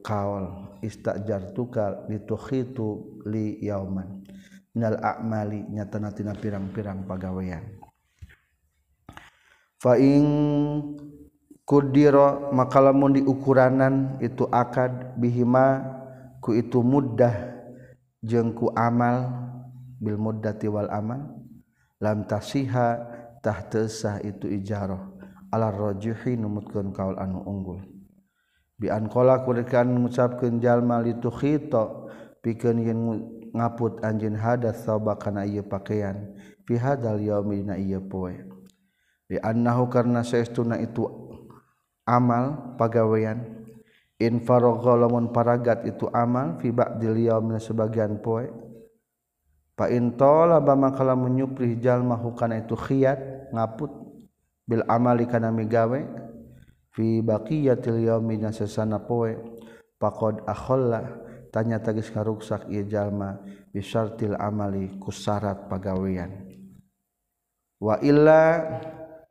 [0.08, 4.24] kaol istajar tukal dituhitu li yauman.
[4.72, 7.76] Minal a'mali nyatana tina pirang-pirang pagawean.
[9.76, 10.24] Fa ing
[11.68, 15.84] kudira maka lamun diukuranan itu akad bihima
[16.40, 17.60] ku itu muddah
[18.24, 19.28] jeung ku amal
[20.00, 21.36] bil muddati wal amal
[22.00, 22.88] lam tasiha
[23.44, 23.60] tah
[24.24, 25.04] itu ijarah.
[25.48, 27.97] Ala rajihi numutkeun kaul anu unggul.
[28.78, 32.08] biankola kurikan mengucapkan jalma itu khito
[32.40, 32.98] pikeun yen
[33.50, 38.38] ngaput anjin hadas sabab kana ieu pakaian fi hadal yaumi dina ieu poe.
[39.28, 41.04] Bi annahu karna saestuna itu
[42.08, 43.60] amal pagawean.
[44.18, 48.50] In faragha lamun paragat itu amal fi ba'dil yaumi sebagian poe.
[49.78, 53.92] Fa in talaba maka lamun nyuplih jalma hukana itu khiyat ngaput
[54.66, 56.02] bil amali kana migawe
[56.98, 59.38] fi baqiyatil yaumi dan sesana poe
[60.02, 61.06] faqad akhalla
[61.54, 63.38] tanya tagis karuksak ieu jalma
[63.70, 66.42] bisyartil amali kusarat pagawean.
[67.78, 68.66] Wa illa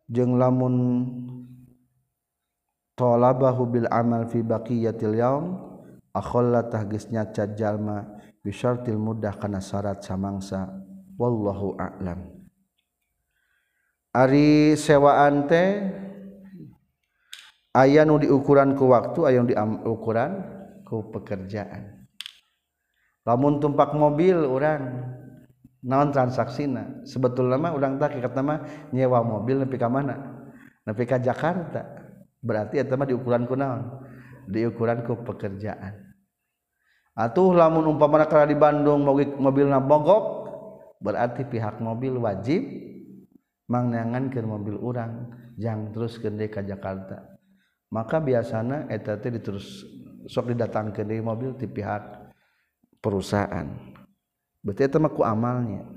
[0.07, 0.75] jeung lamun
[2.95, 5.59] talabahu bil amal fi baqiyatil yaum
[6.15, 8.07] akhalla tahgisnya cad jalma
[8.47, 10.71] bisyartil mudah kana syarat samangsa
[11.19, 12.31] wallahu a'lam.
[14.15, 15.83] Ari sewaan teh
[17.77, 19.53] aya nu diukuran ku waktu aya di
[19.85, 20.41] ukuran
[20.81, 22.09] ku pekerjaan.
[23.27, 25.13] Lamun tumpak mobil orang
[25.85, 27.05] naon transaksina?
[27.05, 30.15] Sebetulnya mah urang tak kata mah nyewa mobil nepi ka mana?
[30.87, 31.85] Nepi ka Jakarta.
[32.41, 34.01] Berarti eta mah diukuran ku naon?
[34.49, 36.07] Diukuran ku pekerjaan.
[37.17, 39.03] Atuh lamun umpamana kala di Bandung
[39.41, 40.47] mobilna bogok
[41.01, 42.61] berarti pihak mobil wajib
[43.69, 47.36] mangnangan ke mobil urang jang terus gede ka Jakarta.
[47.87, 49.87] maka biasanya eta teh diterus
[50.27, 52.03] sok didatangkeun di mobil ti pihak
[52.99, 53.67] perusahaan.
[54.59, 55.87] Berarti eta mah ku amalnya.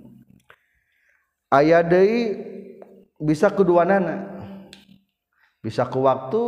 [1.50, 2.38] Aya deui
[3.18, 4.38] bisa kuduanana
[5.58, 6.42] bisa ku waktu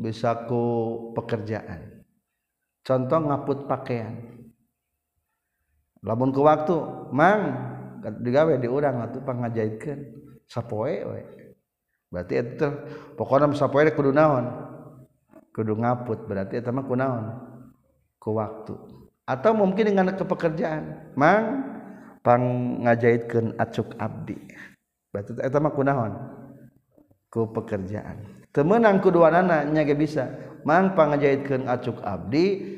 [0.00, 0.64] bisa ku
[1.12, 2.00] pekerjaan.
[2.82, 4.16] Contoh ngaput pakaian.
[6.02, 6.74] Lamun ku waktu
[7.12, 7.42] mang
[8.02, 10.00] digawe diurang atuh pangajaitkeun
[10.48, 11.41] sapoe we.
[12.12, 12.68] berarti itu
[13.16, 14.72] pokoknya musapoe kudu naon?
[15.52, 17.24] Kudu ngaput berarti itu mah kunaon
[18.16, 18.74] ke waktu.
[19.28, 21.44] Atau mungkin dengan kepekerjaan mang
[22.24, 22.42] pang
[22.84, 24.36] ngajaitkeun acuk abdi.
[25.12, 26.12] Berarti itu mah kunaon
[27.28, 28.44] ku pekerjaan.
[28.52, 30.28] Temenang kuduanana nya ge bisa.
[30.64, 32.76] Mang pang ngajaitkeun acuk abdi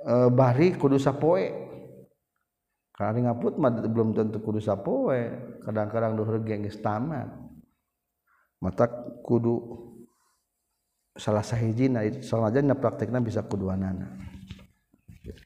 [0.00, 1.50] e, bari kudu sapoe
[2.96, 5.28] karena ngaput mah belum tentu kudu sapoe
[5.60, 7.45] kadang-kadang duhur gengis tamat.
[8.66, 8.90] mata
[9.22, 9.86] kudu
[11.14, 11.86] salah sahiji
[12.26, 14.10] soalnya praktekna bisa kuduanana.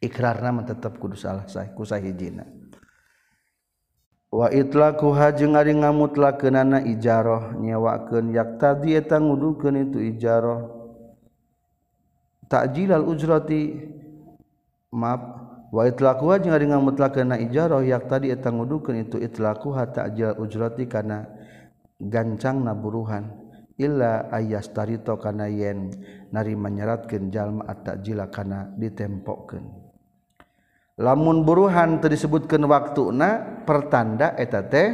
[0.00, 2.44] Ikrarna tetap kudu salah sahih ku sahijina.
[4.30, 10.78] Wa itlaku haji ngari ngamutlakeunana ijaroh nyewakeun yak tadi eta ngudukeun itu ijaroh.
[12.47, 13.74] Ta'jilal ujrati
[14.94, 15.22] maaf
[15.74, 21.26] wa itlaku haji ngari ngamutlakeunana ijaroh yak tadi eta ngudukeun itu itlaku ta'jilal ujrati kana
[22.01, 23.28] gancang naburuhan
[23.76, 25.92] illa ayas tarito kana yen
[26.32, 29.64] nari menyeratkan jalma at-ta'jila kana ditempokkan
[31.01, 32.12] lamun buruhan teu
[32.68, 34.88] waktu na pertanda eta teh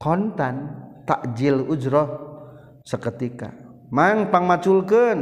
[0.00, 2.08] kontan takjil ujroh
[2.86, 3.52] seketika.
[3.92, 5.20] Mang pangmaculkeun.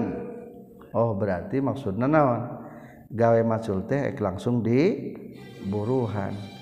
[0.94, 2.42] Oh berarti maksudna naon?
[3.08, 5.12] Gawe macul teh langsung di
[5.66, 6.57] buruhan.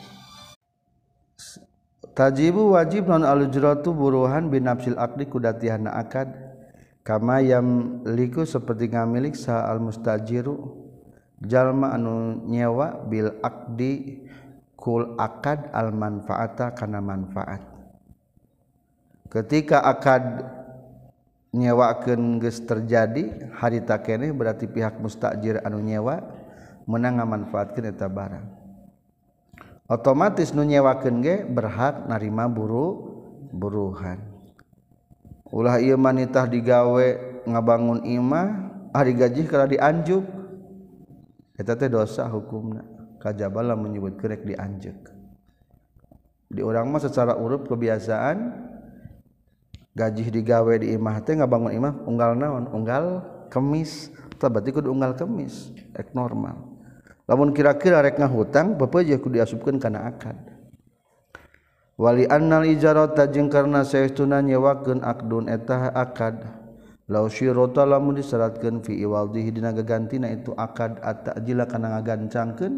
[2.17, 6.33] Tajibu wajib non alujratu buruhan binafsil akdi kudatihan akad.
[7.07, 10.75] Kamayam liku seperti ngamilik sa al mustajiru
[11.39, 14.27] jalma anu nyewa bil akdi
[14.75, 17.63] kul akad al manfaata kana manfaat.
[19.31, 20.51] Ketika akad
[21.55, 26.27] nyewakeun geus terjadi harita keneh berarti pihak mustajir anu nyewa
[26.91, 28.56] menang manfaatkeun eta barang
[29.87, 33.17] otomatis nunyewaken ge berhak narima buru
[33.55, 34.21] buruhan.
[35.47, 37.07] Ulah ieu manitah digawe
[37.47, 38.47] ngabangun imah
[38.91, 40.25] hari gaji kalau dianjuk.
[41.57, 42.85] Eta teh dosa hukumna.
[43.23, 44.99] Kajabala menyebut kerek dianjuk.
[46.47, 48.69] Di orang mah secara urup kebiasaan
[49.97, 52.69] gaji digawe di imah teh ngabangun imah unggal naon?
[52.69, 53.05] Unggal
[53.49, 54.13] kemis.
[54.37, 55.73] Tah berarti kudu unggal kemis.
[55.97, 56.76] Ek normal.
[57.27, 60.39] lamun kira-kira rek rekna hutang kudu diasupkeun kana akad.
[61.97, 66.45] Wali annal ijarata jeung karna saestuna nyewakeun akdun eta akad.
[67.07, 72.75] Law syirata lamun disaratkeun fi iwaldihi dina gagantina itu akad at-ta'jila kana ngagancangkeun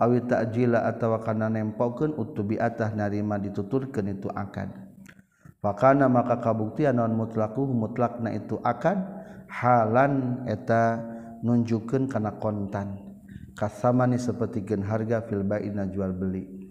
[0.00, 4.72] awi ta'jila atawa kana nempokeun utubi atah narima dituturkeun itu akad.
[5.58, 8.96] Fakana maka kabuktian non mutlaku mutlakna itu akad
[9.50, 11.02] halan eta
[11.44, 13.07] nunjukkeun kana kontan.
[13.58, 16.70] kasamani seperti gen harga filbaina jual beli.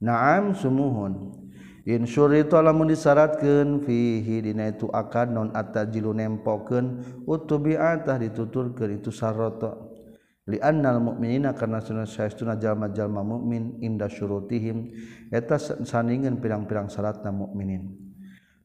[0.00, 1.44] Naam sumuhun.
[1.84, 9.12] In syuritu lamun disyaratkeun fihi dina itu akad non atajilu nempokeun utubi atah dituturkeun itu
[9.12, 9.76] sarata.
[10.46, 14.94] Li annal mu'minina karena sunnah saestuna jalma-jalma mukmin inda syurutihim
[15.34, 18.06] eta sandingan pirang-pirang syaratna mukminin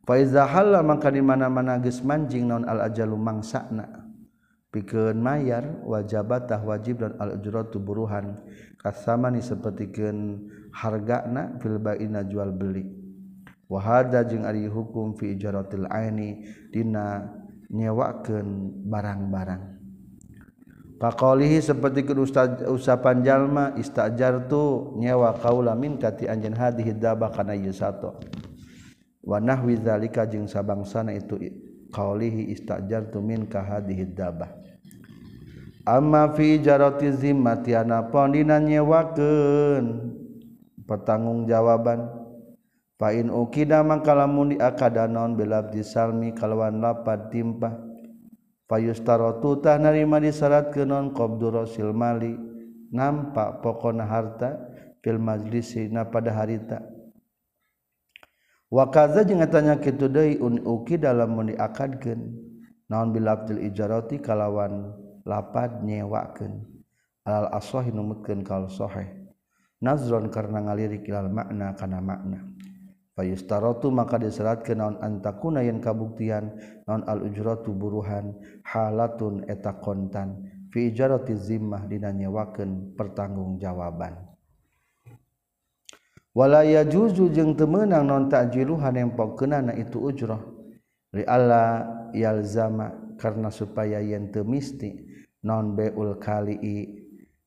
[0.06, 4.01] fa iza halla maka di mana-mana geus manjing non al ajalu mangsana
[4.72, 8.40] pikeun mayar wajabatah wajib dan al ujratu buruhan
[8.80, 12.88] kasamani sapertikeun hargana fil baina jual beli
[13.68, 17.28] wa hada jeung ari hukum fi ijaratil aini dina
[17.68, 19.82] nyewakeun barang-barang
[21.02, 22.14] Pakolihi seperti ke
[22.70, 28.22] usapan jalma istajar tu nyewa kaula min kati anjen hadih daba kana ieu sato.
[29.26, 31.42] Wa nahwi zalika jeung sabangsana itu
[31.90, 34.14] kaulihi istajar tu min ka hadih.
[35.82, 40.14] Ama fi jaroti zimmatiana pondina nyewakeun.
[40.86, 42.06] Pertanggung jawaban.
[43.02, 47.74] Pain ukida mangkalamun diakadanon bilabdi salmi kalawan lapad timpah.
[48.70, 52.38] Fayustarotu tah narima disarat kenon qabdurosil mali.
[52.94, 54.62] Nampak pokona harta
[55.02, 56.84] fil majlisi na pada harita.
[58.70, 62.38] Wakaza jeung tanya kitu deui un ukida lamun diakadkeun.
[62.86, 66.66] Naon bilabdil ijarati kalawan lapad nyewakeun.
[67.22, 69.10] Alal aswahi numutkeun kal sahih.
[69.82, 72.46] Nazron karena ngalirik ilal makna kana makna.
[73.14, 76.54] Fayustaratu maka diseratkeun naon antakuna yen kabuktian
[76.90, 78.34] naon al ujratu buruhan
[78.66, 80.50] halatun eta kontan.
[80.72, 84.32] Fi ijarati zimmah dina nyewakeun pertanggungjawaban.
[86.32, 90.40] Wala yajuzu jeung teu meunang naon ta'jiluhan empokeunana itu ujrah.
[91.12, 91.84] Li alla
[92.16, 94.48] yalzama karena supaya yen teu
[95.42, 96.58] non beul kali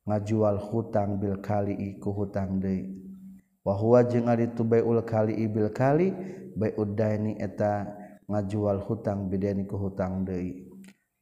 [0.04, 2.92] ngajual hutang Bil kali ku hutang deui.
[3.64, 6.12] Wa huwa jeung ari tu beul kali Bil kali
[6.54, 7.88] Bayuddaini eta
[8.30, 10.64] ngajual hutang bidani ku hutang Dei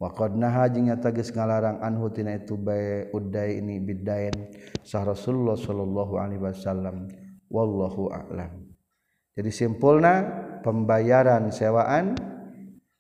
[0.03, 4.35] waqad naha jeung nyata geus ngalarang anhu tina itu bae uday ini bidain
[4.83, 7.07] sah Rasulullah sallallahu alaihi wasallam.
[7.47, 8.65] Wallahu a'lam.
[9.39, 10.25] Jadi simpulna
[10.61, 12.19] pembayaran sewaan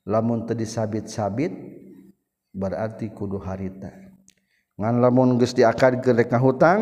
[0.06, 1.52] lamun teu disabit-sabit
[2.52, 3.90] berarti kudu harita.
[4.76, 6.80] Ngan lamun geus diakad ke rek ngahutang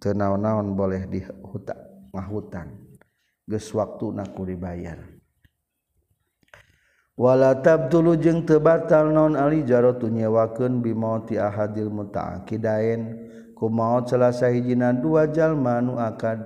[0.00, 2.68] teu naon-naon boleh dihutang ngahutang.
[3.44, 5.00] Geus waktuna ku dibayar.
[7.20, 13.28] Wala tabdulu jeung teu batal naon ali jaratu nyewakeun bi mauti ahadil mutaakidain.
[13.52, 16.40] Ku maut salah sahijina dua jalma nu akad.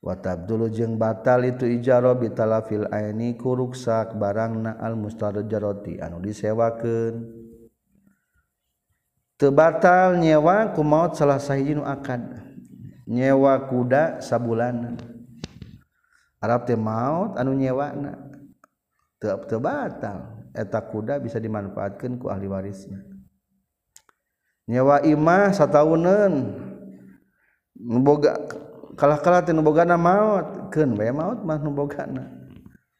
[0.00, 7.41] Wa tabdulu jeung batal itu ijaro bitalafil aini ku ruksak barangna al mustarjarati anu disewakeun.
[9.40, 12.20] tebatal nyewa ku maut salah sahiji nu akad.
[13.02, 14.94] Nyewa kuda sabulanan
[16.38, 18.18] Arab teh maut anu nyewana
[19.18, 20.46] teu tebatal.
[20.52, 23.00] Eta kuda bisa dimanfaatkan ku ahli warisnya.
[24.68, 26.60] Nyewa imah sataunan
[27.74, 28.36] boga
[29.00, 30.68] kalah-kalah teh nubogana maut.
[30.68, 32.28] Keun bae maut mah nubogana.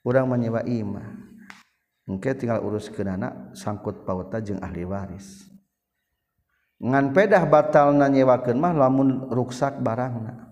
[0.02, 1.22] Urang menyewa imah.
[2.10, 5.51] Engke tinggal uruskeun anak sangkut pauta jeung ahli waris.
[6.82, 10.50] ngan pedah batal na nyewakeun mah lamun ruksak barangna.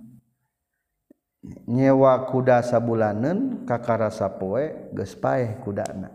[1.67, 6.13] Nyewa kuda sabulanen kakara sapoe geus paeh kudana.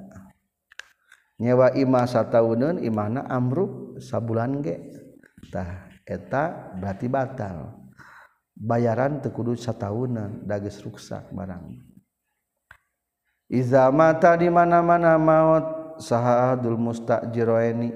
[1.36, 4.96] Nyewa imah satauneun imahna amruk sabulan ge.
[5.52, 7.84] Tah eta berarti batal.
[8.56, 11.76] Bayaran teu kudu sataunan da geus ruksak barang.
[13.52, 17.94] Iza mata di mana-mana maut sahadul mustajiroeni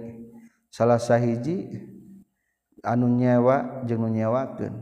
[0.70, 1.89] salah sahiji
[2.84, 4.76] anu nyewa jeung nu nyewakeun.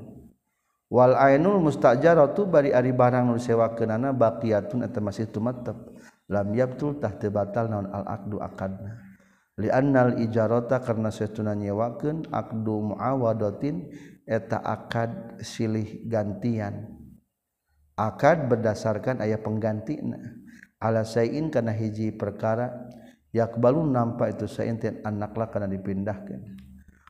[0.88, 5.76] Wal ainul mustajaratu bari ari barang nu sewakeunana baqiyatun eta masih tumetep.
[6.28, 9.04] Lam yabtul tah teu batal naon al aqdu akadna.
[9.58, 13.90] Li annal ijarata karna satuna nyewakeun aqdu muawadatin
[14.28, 16.94] eta akad silih gantian.
[17.98, 20.20] Akad berdasarkan aya penggantina.
[20.78, 22.70] Ala sayin kana hiji perkara
[23.34, 25.02] yakbalu nampa itu sayin anak
[25.34, 26.67] anaklah kana dipindahkeun.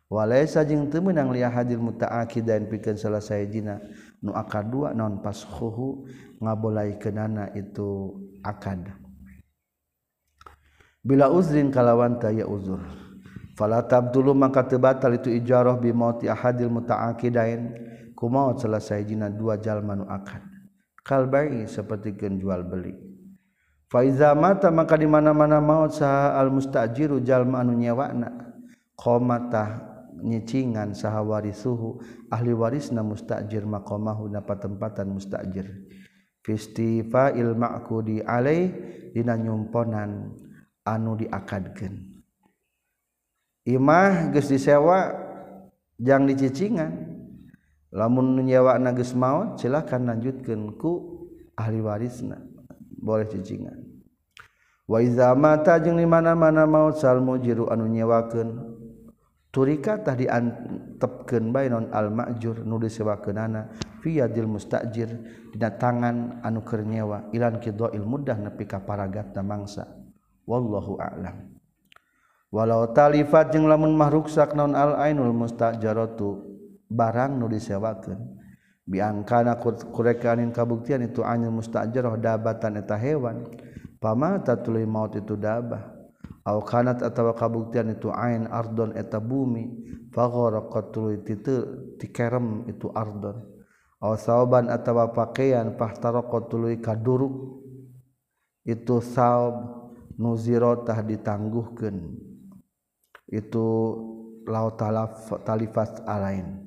[0.07, 3.79] Walaysa jeung teu meunang li hadil mutaakidan pikeun salah sayjina
[4.23, 6.07] nu akad dua non pashuhu
[6.39, 8.87] ngabolaikeunana itu akad.
[11.07, 12.83] Bila uzrin kalawan taya uzur.
[13.57, 17.73] Fala tabdulu maka teu batal itu ijarah bi mauti ahadil mutaakidain
[18.13, 20.43] kumaot selesai jina dua jalma nu akad.
[21.01, 22.93] Kal bai sapertikeun jual beli.
[23.87, 28.51] Fa iza mata maka di mana-mana maut saha al mustajiru jalma anu nyewana
[28.99, 29.86] qomata
[30.21, 32.01] nyicingan saha warisuhu
[32.31, 35.69] ahli warisna mustajir maqamahu na patempatan mustajir.
[36.45, 38.71] Fistifa il ma'kudi alai
[39.11, 40.31] dina nyumponan
[40.87, 42.23] anu diakadkeun.
[43.67, 45.11] Imah geus disewa
[45.99, 47.19] jang dicicingan
[47.91, 51.25] lamun nyewa na geus maot silakan lanjutkeun ku
[51.59, 52.39] ahli warisna.
[52.97, 53.83] Boleh cicingan
[54.87, 58.76] wa iza mata jeung di mana-mana maut sal mujiru anu nyewakeun.
[59.51, 63.73] turika tadi antepkeun bae non al ma'jur nu disewakeunana.
[63.99, 65.09] Fi yadil mustajir
[65.51, 67.27] dina tangan anu keur nyewa.
[67.33, 69.89] Ilan qidail mudah nepi ka paragatna mangsa.
[70.47, 71.57] Wallahu a'lam.
[72.47, 76.45] Walau talifat jeung lamun mahruksak non al ainul mustajaratu
[76.87, 78.37] barang nu disewakeun.
[78.87, 79.59] Biangkana
[79.91, 83.43] kurekanin kabuktian itu anil mustajarah dabatan eta hewan.
[83.99, 85.96] Pamata tuluy maut itu dabah.
[86.63, 89.67] kanat atawa kabuktian itu ain ardon eta bumi
[90.15, 91.19] fagoraqat tuluy
[91.99, 93.43] tikerem itu ardon.
[93.97, 97.59] Aw sauban atawa pakaian fahtaraqa tuluy kaduruk
[98.63, 99.55] itu saub
[100.15, 102.15] nuziro tah ditangguhkeun.
[103.27, 103.65] Itu
[104.47, 106.63] laut talaf talifat alain.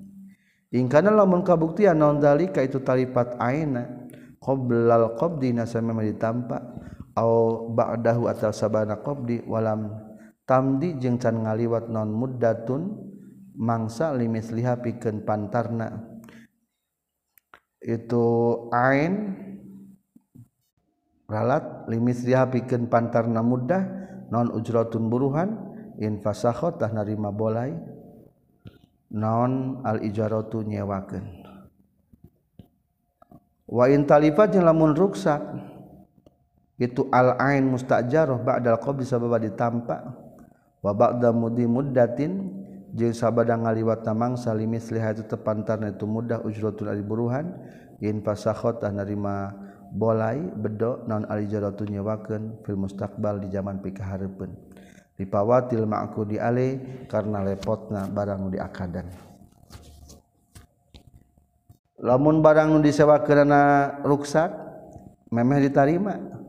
[0.70, 4.07] Ingkana lamun kabuktian naon dalika itu talifat aina
[4.39, 6.62] qoblal qabdina samemah ditampak
[7.15, 9.91] ba'dahu atal sabana qabdi walam
[10.47, 12.97] tamdi jeung can ngaliwat non muddatun
[13.59, 16.07] mangsa limis liha pikeun pantarna.
[17.81, 18.27] Itu
[18.75, 19.37] ain
[21.31, 23.83] ralat limis liha pikeun pantarna muddah
[24.31, 25.51] non ujratun buruhan
[26.01, 27.77] in tah narima bolai
[29.11, 31.43] non al ijaratu nyewakeun.
[33.71, 35.39] Wa in talifat jeung lamun ruksak
[36.81, 40.16] itu al-ain mustajarah ba'dal qabli sababa ditampa
[40.81, 42.49] wa ba'da mudi muddatin
[42.97, 47.53] jeung sabada ngaliwat mangsa limis lihat itu tepantarna itu mudah ujratul al-buruhan
[48.01, 49.53] in fasakhot narima
[49.93, 54.51] bolai bedo non al-ijaratu nyewakeun fil mustaqbal di zaman pikahareupin
[55.20, 56.81] dipawatil ma'ku di ale
[57.12, 59.05] karena lepotna barang di akadan
[62.01, 64.49] lamun barang nu disewa karena ruksak
[65.28, 66.39] memeh diterima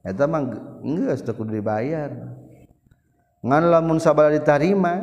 [0.00, 0.42] eta mah
[0.84, 2.12] geus teu kudu dibayar.
[3.40, 5.00] Ngan lamun sabala ditarima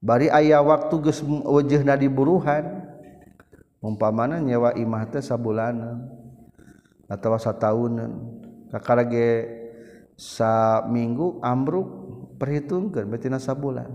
[0.00, 2.84] bari aya waktu geus wajehna diburuhan
[3.80, 6.04] umpamana nyewa imah teh sabulanan
[7.08, 8.12] atawa sataunan
[8.68, 9.28] kakara ge
[10.16, 11.88] sa minggu ambruk
[12.40, 13.88] perhitungkeun betina sabulan.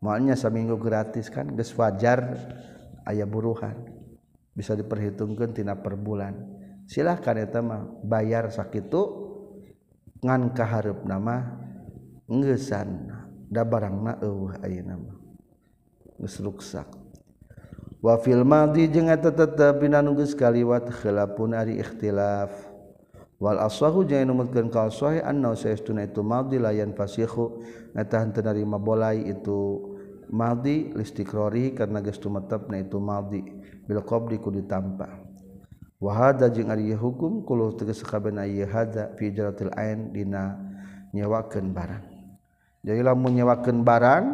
[0.00, 2.36] Moalnya saminggu gratis kan geus wajar
[3.08, 3.76] aya buruhan.
[4.52, 6.55] Bisa diperhitungkan tina per bulan.
[6.86, 8.94] silahkan ya mah bayar sakit
[10.22, 11.58] ngan kaharep nama
[12.26, 13.10] ngesan
[13.46, 15.16] da barang na eueuh ayeuna mah.
[16.18, 16.88] Geus ruksak.
[18.00, 22.50] Wa fil madi jeung eta tetep dina nu geus kaliwat khilafun ari ikhtilaf.
[23.36, 27.60] Wal aswahu jeung numutkeun kal sahih anna saestuna itu madi layan fasihu
[27.92, 29.92] eta henteu narima bolai itu
[30.32, 33.44] madi listikrori karena geus tumetep na itu madi
[33.84, 35.25] bil qabdi ku ditampa.
[35.96, 40.56] wahada jeung ari hukum kuluh tegas sakabehna ieu hada fi jaratil ain dina
[41.16, 42.04] nyewakeun barang.
[42.86, 44.24] Jadi lamun nyewakeun barang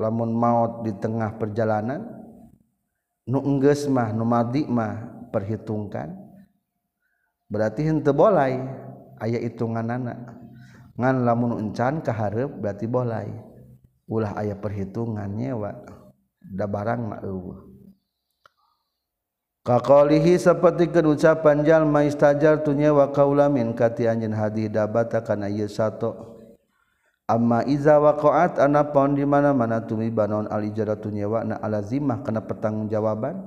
[0.00, 2.00] lamun maut di tengah perjalanan
[3.28, 6.16] nu enggeus mah nu madi mah perhitungkan
[7.46, 8.58] berarti henteu boleh
[9.20, 10.40] aya hitunganana
[10.96, 13.28] ngan lamun encan kaharep berarti boleh
[14.08, 15.70] ulah aya perhitungan nyewa
[16.40, 17.69] da barang mah eueuh.
[19.70, 26.42] Kakolihi seperti ucapan jalma istajar tu nyewa kaulamin kati anjeun hadi dabata kana ieu sato.
[27.30, 32.42] Amma iza waqa'at ana pon di mana-mana tumi banon al ijaratu nyewa na alazimah kana
[32.42, 33.38] pertanggungjawaban.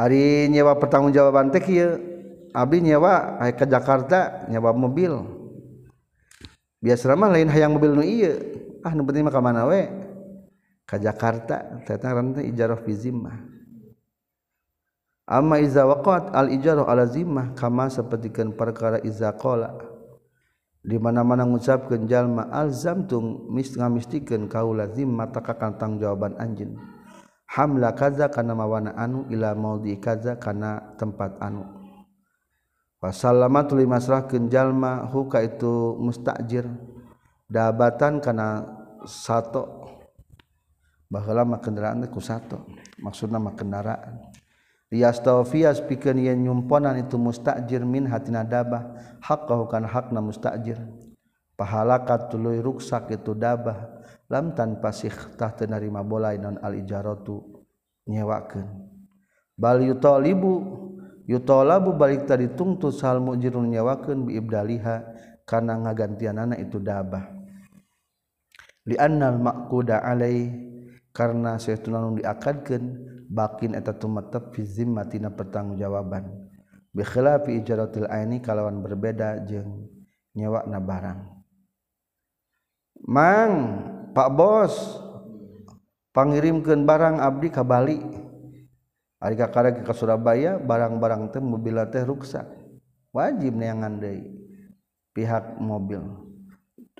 [0.00, 1.90] Ari nyewa pertanggungjawaban teh kieu
[2.54, 5.10] Abi nyawa ke Jakarta nyawa mobil.
[6.80, 8.38] Biasa ramah lain hayang mobil nu iya
[8.86, 9.90] ah nu penting mah mana we?
[10.86, 13.53] Ke Jakarta ranta ijarah fi zimmah
[15.24, 19.72] amma iza waqat al ijarah ala zimmah kama sapertikeun perkara iza qala.
[20.84, 26.76] Di mana-mana ngucapkeun jalma alzamtum mis ngamistikeun kaula zimmah takakan tanggung jawaban anjeun.
[27.48, 31.64] Hamla kaza kana mawana anu ila maudi kaza kana tempat anu.
[33.04, 36.68] Lama tulimasrahkenjallma huka itu mustajir.
[37.48, 38.64] Dabatan karena
[39.04, 39.84] satu
[41.12, 42.64] bahwa lama kendaraanku satu
[42.98, 44.33] maksud nama kendaraan
[44.94, 48.94] liyastafias pikeun yen nyumponan itu mustajir min hatina dabah.
[49.18, 50.78] Haqqahu kana hakna mustajir.
[51.58, 53.98] Pahalaka tuluy ruksak itu dabah.
[54.30, 57.42] Lam tanpa sih tah teu narima bolai non al ijaratu
[58.06, 58.66] nyewakeun.
[59.58, 60.52] Bal yutalibu
[61.26, 64.96] yutalabu balik tadi tungtut sal mujirun nyewakeun bi ibdaliha
[65.42, 67.34] kana ngagantianana itu dabah.
[68.86, 70.50] Li annal maquda alai
[71.14, 72.82] karena saya tunan diakadkan
[73.30, 76.26] bakin eta tumetep fi zimmatina pertanggungjawaban.
[76.90, 79.86] Bi khilafi ijaratil aini kalawan berbeda jeung
[80.34, 81.20] nyewakna barang.
[83.06, 83.52] Mang
[84.10, 84.74] Pak Bos
[86.10, 87.98] pangirimkeun barang abdi ka Bali.
[89.24, 92.44] Ari ka karek ka Surabaya barang-barang teh mobil teh ruksak
[93.14, 94.34] wajib neangan deui
[95.16, 96.04] pihak mobil.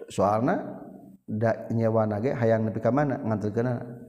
[0.08, 0.80] Soalna
[1.28, 4.03] da nyewa nage hayang nepi ka mana nganterkeunana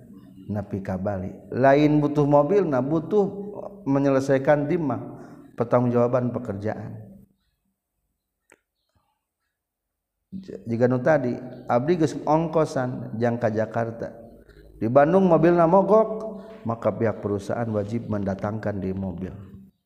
[0.46, 3.46] napi Bali lain butuh mobil nah butuh
[3.86, 5.02] menyelesaikan dimah
[5.56, 7.06] pertanggungjawaban pekerjaan.
[10.43, 11.32] Jika nu tadi
[11.72, 11.96] Abdi
[12.28, 14.12] ongkosan jangka Jakarta.
[14.76, 16.36] Di Bandung mobil mogok
[16.68, 19.32] maka pihak perusahaan wajib mendatangkan di mobil.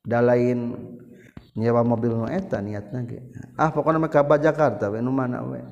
[0.02, 0.74] Da lain
[1.54, 3.30] nyewa mobil nu eta niatna ge.
[3.54, 5.62] Ah pokoknya mereka ba Jakarta we nu mana we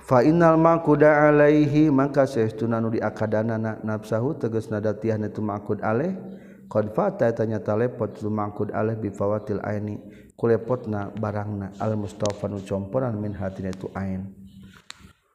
[0.00, 5.78] Faal makuda Alaihi maka seunanu diakadanana nafsahu teges nadatiah itu makud
[6.70, 9.98] qad fata tanya talepot makud bi bifawatil aini.
[10.40, 14.24] Kulepotna barangna al mustafanu comporan min hatina itu ain.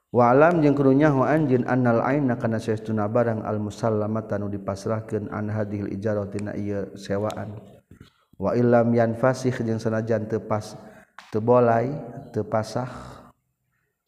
[0.09, 5.93] Walam jeung kerunyahu anjeun annal aina kana saestuna barang al musallamatan nu dipasrahkeun an hadhil
[5.93, 7.53] ijarah tina ieu sewaan.
[8.41, 10.73] Wa illam yanfasikh jeung sanajan teu pas
[11.29, 11.93] teu bolai
[12.33, 13.14] teu pasah.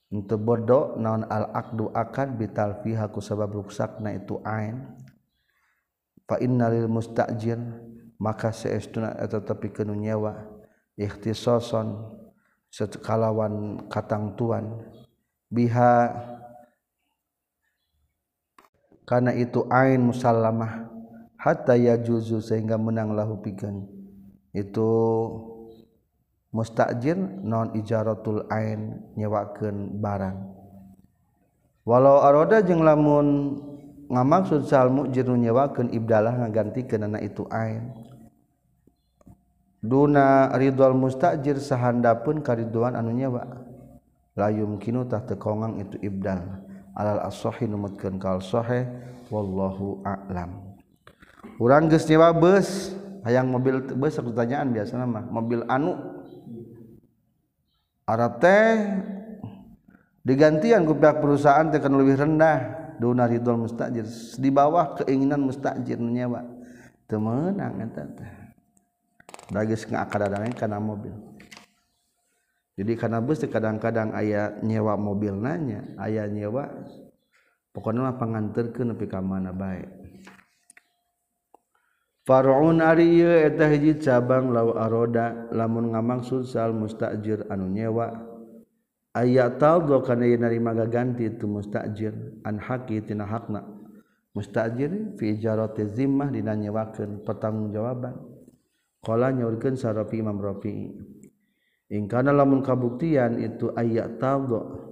[0.08, 4.88] untuk bodoh naon al-akdu akan bital fiha ku sabab ruksakna itu ain.
[6.28, 7.60] Fa innalil mustajir
[8.20, 10.48] maka seestuna eta tepi kenu nyawa
[11.00, 12.18] ikhtisason
[12.72, 14.84] sekalawan katangtuan
[15.48, 16.12] biha
[19.08, 20.92] karena itu ain musallamah
[21.40, 23.88] hatta yajuzu sehingga menang lahu pikeun.
[24.52, 24.90] Itu
[26.58, 30.58] mustajin non ijaratul ain nyewakeun barang.
[31.86, 33.62] Walau aroda jeung lamun
[34.10, 37.94] ngamaksud sal mujir nyewakeun ibdalah ngagantikeun ana itu ain.
[39.78, 43.46] Duna ridwal mustajir sahandapeun kariduan anu nyewa.
[44.34, 45.38] La yumkinu tah teu
[45.78, 46.66] itu ibdal.
[46.98, 48.90] Alal as-sahih numutkeun kal sahih
[49.30, 50.66] wallahu a'lam.
[51.62, 55.30] Urang geus nyewa beus hayang mobil beus pertanyaan biasa mah.
[55.30, 56.17] Mobil anu
[58.08, 58.88] Arab teh
[60.24, 62.88] digantian ku pihak perusahaan teh lebih rendah.
[62.98, 64.10] Duna ridol mustajir.
[64.42, 66.42] Di bawah keinginan mustajir nyewa
[67.06, 68.32] teu meunang eta teh.
[69.52, 71.14] Da geus ngakadadangan kana mobil.
[72.78, 76.70] Jadi karena bus kadang-kadang aya nyewa mobil nanya aya nyewa
[77.74, 80.07] pokoknya mah panganterkeun nepi ka mana baik
[82.28, 88.12] Farun ari eta hiji cabang law aroda lamun ngamaksud sal mustajir anu nyewa.
[89.16, 92.12] Ayat taldo kana narima gaganti itu mustajir
[92.44, 93.64] an haqi tina hakna.
[94.36, 98.20] Mustajir fi ijarati zimmah dina nyewakeun pertanggungjawaban.
[99.00, 100.92] Qala nyaurkeun sarafi Imam Rafi
[101.96, 104.92] in kana lamun kabuktian itu ayat taldo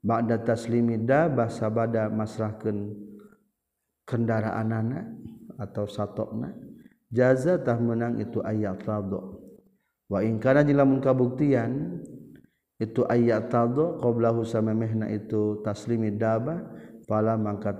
[0.00, 2.88] ba'da taslimi dabah sabada masrahkeun
[4.08, 5.12] kendaraanana.
[5.56, 6.54] atau satokna
[7.12, 9.40] jazatah menang itu ayat taldo
[10.08, 12.02] wa ingkana jilamun kabuktian
[12.80, 16.62] itu ayat taldo qoblahu samemehna itu taslimi daba
[17.04, 17.76] pala mangka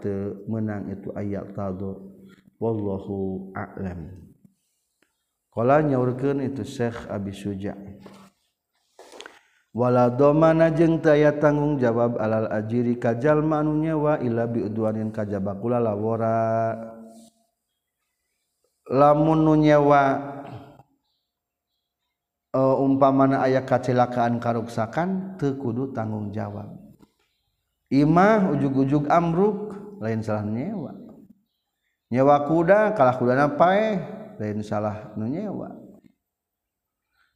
[0.48, 2.12] menang itu ayat taldo
[2.60, 4.22] wallahu a'lam
[5.52, 7.76] Kala nyaurkeun itu Syekh Abi Suja.
[9.76, 15.76] Wala domana jeung taya tanggung jawab alal ajiri kajal manunya wa ila bi udwanin kajabakula
[15.76, 17.01] lawora.
[18.93, 20.20] lamun nu nyewa
[22.53, 26.76] uh, umpamana aya kecelakaan karuksakan teu kudu tanggung jawab.
[27.93, 30.93] Imah ujug-ujug amruk lain salah nyewa.
[32.12, 34.01] Nyewa kuda kalah kuda napae
[34.36, 35.72] lain salah nu nyewa.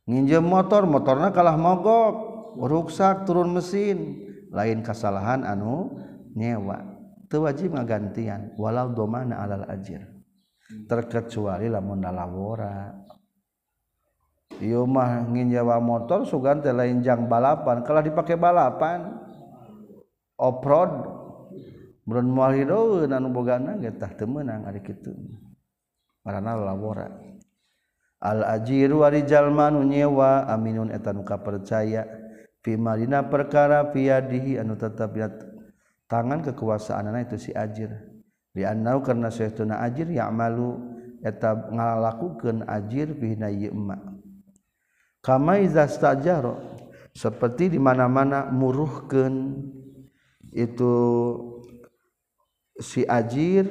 [0.06, 2.14] Nginjem motor motorna kalah mogok
[2.56, 5.92] ruksak turun mesin lain kesalahan anu
[6.36, 6.84] nyewa.
[7.28, 10.15] Teu wajib ngagantian walau domana alal ajir.
[10.66, 10.90] Hmm.
[10.90, 13.06] terkecuali lamun nalawara
[14.60, 19.24] ieu mah nginjawa motor sugan teh lain jang balapan kalau dipakai balapan.
[20.36, 20.92] Off road
[22.04, 25.16] mun moal hideun anu bogana ge tah teu meunang ari kitu.
[26.20, 27.08] Marana lawora.
[28.20, 32.04] Al ajiru ari jalma nu nyewa aminun eta nu kapercaya.
[32.60, 35.24] Fi marina perkara fi yadihi anu tetap di
[36.04, 38.15] tangan kekuasaanana itu si ajir.
[38.56, 40.80] dianau karena seuna ajir ya malu
[41.20, 44.00] eta ngalakukan ajir pihna ieu emma.
[45.20, 45.60] Kama
[47.12, 49.60] seperti di mana-mana muruhkeun
[50.56, 50.94] itu
[52.80, 53.68] si ajir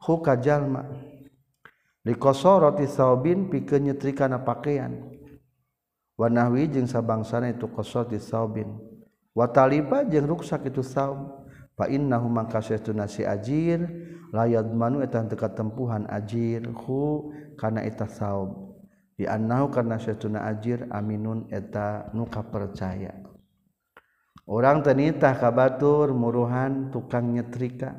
[0.00, 0.88] huka jalma
[2.08, 5.12] liqasarati saubin pikeun nyetrikana pakaian.
[6.16, 8.80] Wanahwi jeung sabangsana itu qasati saubin
[9.36, 11.35] wataliba jeung ruksak itu saum.
[11.84, 13.84] innahu mangkauna si ajir
[14.32, 17.28] layat manu etan teka tempuhan ajirhu
[17.60, 18.80] kana eta saub
[19.20, 23.12] dianahu karena syuna ajir aminun eta nuka percaya
[24.46, 27.98] orang tenitah kabatur muruhan tukang nyetrika.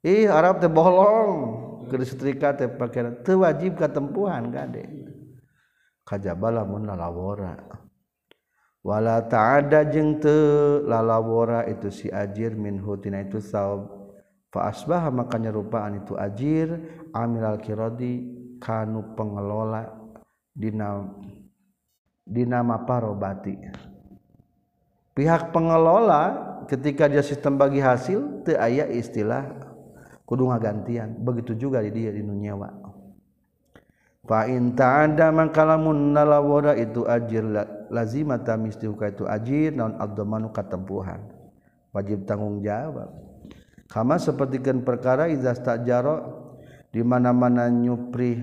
[0.00, 4.88] Ih Arab teh bolong getrika teh pakai teu wajib katempuhan gade.
[6.08, 7.56] Kajabalah mun lalawora.
[8.80, 10.36] Wala tak ada jeng te
[10.84, 14.00] lalawora itu si ajir minhutina itu saub.
[14.50, 16.74] Fa asbaha makanya rupaan itu ajir
[17.14, 18.26] amil al kirodi
[18.58, 19.86] kanu pengelola
[20.50, 21.06] dina
[22.26, 23.54] dinama parobati
[25.14, 26.22] pihak pengelola
[26.66, 29.54] ketika dia sistem bagi hasil te aya istilah
[30.26, 31.14] kudu ngagantian.
[31.22, 32.90] Begitu juga di dia di nunyawa
[34.30, 37.42] fa in ta'ada maka lamun nalawara itu ajir
[37.90, 41.20] lazimata mistiuka itu ajir naon abdomanu katempuhan.
[41.90, 43.10] Wajib tanggung jawab.
[43.90, 45.50] Kama sepertikan perkara iza
[45.82, 46.46] jaro
[46.94, 48.38] di mana-mana nyupri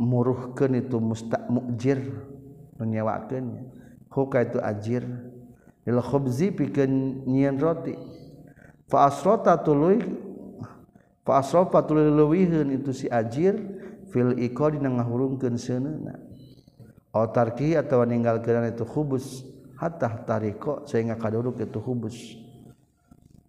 [0.00, 2.00] muruhkeun itu musta mujir
[2.80, 3.84] menyewakeunnya
[4.14, 5.04] huka itu ajir.
[5.84, 7.92] Lil khubzi pikeun nyieun roti.
[8.88, 10.00] Fa asrota tuluy
[11.26, 12.08] fa asrafa tuluy
[12.72, 13.60] itu si ajir
[14.08, 16.23] fil iqadi ngahurungkeun seunana
[17.14, 19.46] otarki atau meninggalkan itu hubus.
[19.78, 22.14] Hatta tariko sehingga kaduruk itu hubus.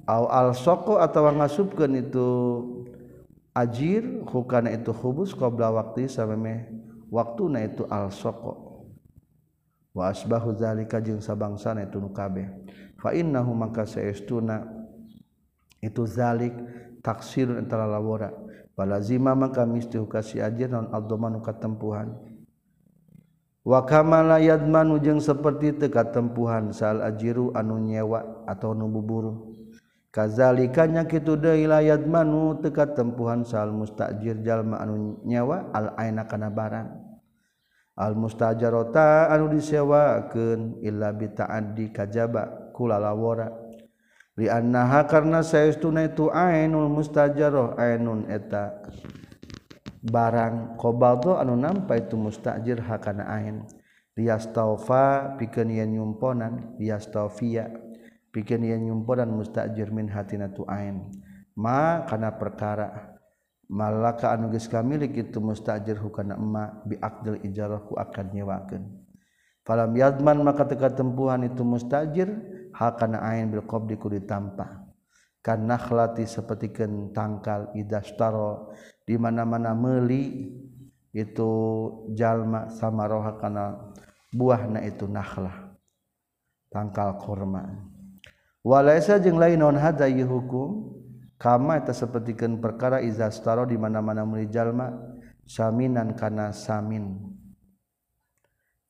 [0.06, 2.28] Au al soko atau ngasupkan itu
[3.56, 6.68] ajir hukana itu hubus qabla waktu sampai
[7.10, 8.84] waktu na itu al soko
[9.96, 12.52] wa asbahu zalika jeung sabangsana itu nu kabeh
[13.00, 14.68] fa innahu maka saestuna
[15.80, 16.52] itu zalik
[17.00, 18.36] taksir antara lawora
[18.76, 22.12] balazima maka misti kasih ajir non aldomanu katempuhan
[23.66, 29.58] wakamalayaman ujung seperti teka tempuhan sal ajiru anu nyewa atau nububuru
[30.14, 36.94] kazalikanya kitu dailayat manu teka tempuhan sal mustajir jalma anu nyewa al aina kana barang
[37.98, 43.50] al mustajarota anu disewakeun illa bita'addi kajaba kula lawora
[44.38, 48.84] li annaha karna saestuna itu ainul mustajaroh ainun eta.
[50.06, 53.66] barang qbaldo anu nampa itu mustajir hakana ain.
[54.16, 57.68] Liyastaufa pikeun yen nyumponan liyastaufiya
[58.32, 61.10] pikeun yen nyumponan mustajir min hatina tu ain.
[61.58, 63.18] Ma kana perkara.
[63.66, 68.86] Malaka anu geus kamilik itu mustajir hukana emma bi aqdil ijarah ku akad nyewakeun.
[69.66, 72.30] Falam yadman maka teka tempuhan itu mustajir
[72.78, 74.86] hakana ain bil qabdi ku ditampa
[75.46, 78.74] kan nakhlati sapertikeun tangkal idastaro
[79.06, 80.52] dimana-mana meli
[81.16, 81.52] itu
[82.12, 83.80] jalma sama roha karena
[84.36, 85.78] buah na itu nakhlah
[86.68, 87.88] tangkal korma
[88.66, 90.92] walaisa jeung lain non hadza hukum
[91.40, 94.92] kama eta sapertikeun perkara iza staro di mana-mana meuli jalma
[95.46, 97.22] saminan kana samin.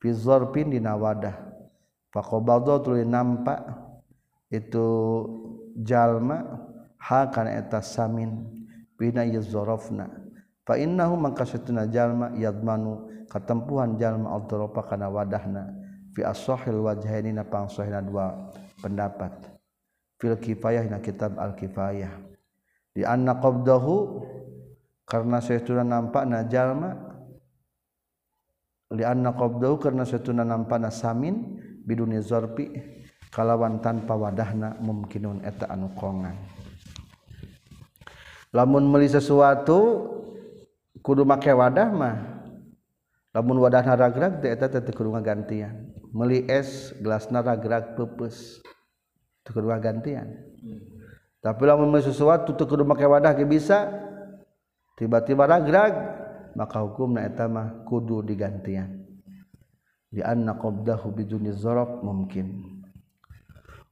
[0.00, 1.36] Fi zarfin dina wadah.
[2.10, 3.60] Faqabadha tuluy nampak
[4.48, 4.86] itu
[5.84, 6.64] jalma
[6.96, 8.55] ha kana eta samin.
[8.96, 10.08] bina binayzorofna
[10.66, 15.62] fa innahu mangka satuna jalma yadmanu katempuhan jalma al-dharafa kana wadahna.
[16.16, 18.32] Fi as-sahil wajhaini na pangsahina dua
[18.80, 19.52] pendapat.
[20.16, 22.24] Fil kifayah na kitab al-kifayah.
[22.96, 24.24] Di anna qabdahu
[25.04, 26.96] karena satuna nampak na jalma
[28.96, 32.72] li anna qabdahu karena satuna nampak na samin biduni zarfi
[33.28, 36.32] kalawan tanpa wadahna mumkinun eta anu kongan.
[38.56, 40.08] Lamun meuli sesuatu
[41.04, 42.16] kudu make wadah mah.
[43.36, 45.92] Lamun wadahna ragrag teh eta teh kudu ngagantian.
[46.16, 48.64] Meuli es gelasna ragrag peupeus
[49.44, 50.24] teu kudu ngagantian.
[51.44, 53.92] Tapi lamun meuli sesuatu teu kudu make wadah ge bisa
[54.96, 55.92] tiba-tiba ragrag
[56.56, 59.04] maka hukum na etama kudu digantian.
[60.08, 62.72] Di anna qabdahu biduni zarab mungkin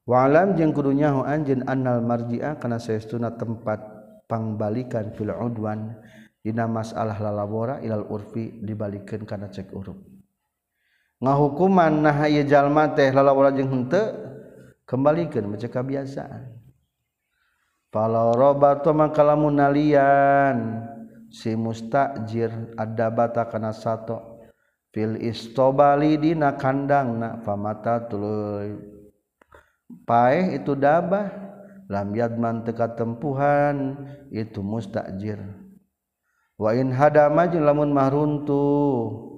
[0.08, 3.93] wa alam jeung kudu nyaho anjeun annal marji'a kana saestuna tempat
[4.26, 5.96] pangbalikan fil udwan
[6.44, 9.96] dina masalah lalabora ilal urfi dibalikeun kana cek uruf
[11.24, 14.24] ngahukuman nah ieu jalma teh lalabora jeung henteu
[14.84, 16.52] kembalikeun maca kabiasaan.
[17.88, 20.82] Falau robato maka lamun nalian
[21.30, 24.42] si mustajir ada bata kana sato.
[24.94, 28.78] Fil istobali dina kandangna famata tuluy
[30.06, 31.43] paeh itu dabah.
[31.88, 33.98] Lam yadman teka tempuhan
[34.32, 35.40] itu mustajir.
[36.54, 39.34] Wa in hadama jeung lamun mahruntuh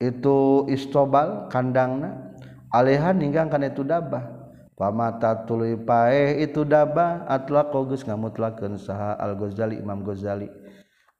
[0.00, 2.32] itu istobal kandangna
[2.72, 4.40] alehan ninggang kana itu dabah.
[4.80, 10.48] Pamata tuluy paeh itu daba atla kogus ngamutlakeun saha Al Ghazali Imam Ghazali.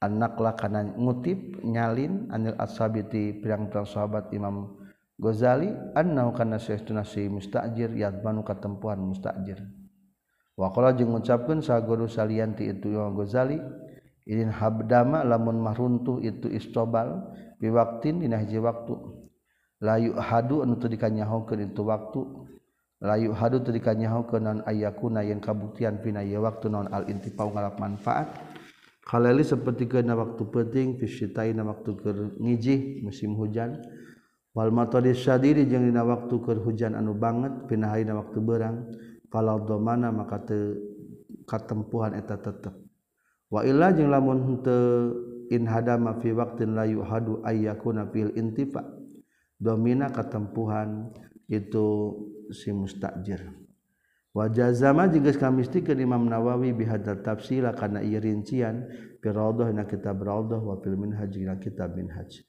[0.00, 4.79] Anaklah kana ngutip nyalin anil ashabiti pirang-pirang sahabat Imam
[5.20, 9.60] Ghazali annau kana sayyiduna si mustajir yadmanu katempuhan mustajir.
[10.56, 13.60] Waqala jeung ngucapkeun saguru salian ti itu Imam Ghazali
[14.24, 18.96] idin habdama lamun mahruntuh itu istobal biwaktin dina hiji waktu.
[19.84, 22.20] Layu hadu anu teu dikanyahokeun itu waktu.
[23.04, 27.76] Layu hadu teu dikanyahokeun naon ayakuna yang kabuktian pina ieu waktu naon al intifau ngalap
[27.76, 28.40] manfaat.
[29.04, 33.80] Khalali sapertikeun waktu penting fi syitaina waktu keur ngijih musim hujan.
[34.50, 38.90] Walmadiri dina waktu ke hujan anu banget pinahina waktu berang
[39.30, 40.42] kalau domana maka
[41.46, 42.74] katempuhan eta tetap
[43.46, 44.58] waila jeung lamun
[45.50, 48.86] inhadama fi waktin la yuhadu ayyakuna fil intifa.
[49.60, 51.12] Domina katempuhan
[51.44, 52.16] itu
[52.48, 53.44] si mustajir.
[54.32, 58.88] Wa jazama jeung geus kamistikeun Imam Nawawi bihadza tafsila kana ieu rincian
[59.20, 62.40] fi raudhah kitab raudhah wa fil minhaj dina kitab minhaj.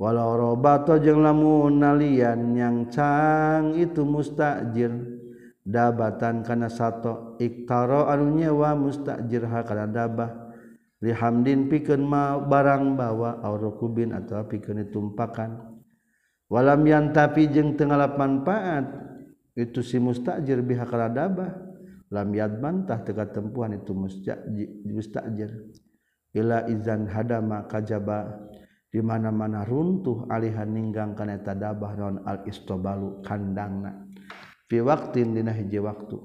[0.00, 5.20] walau robato jeung lamun nalian yang cang itu mustajir.
[5.62, 10.50] Dabatan kana sato iktaro anu nyewa mustajir ha kana dabah.
[10.98, 15.78] Lihamdin pikeun ma barang bawa aurukubin atau pikeun ditumpakan.
[16.50, 18.86] Walam yantapi jeung teu ngalapanpaat
[19.54, 21.50] itu si mustajir biha kana dabah.
[22.10, 25.50] Lam yadman tah teka tempuhan itu mustajir.
[26.34, 28.50] Ila izan hadama kajaba.
[28.92, 34.04] Di mana-mana runtuh alihan ninggang kana eta dabah non al istobalu kandangna.
[34.68, 36.20] Fi waqtin dina hiji waktu.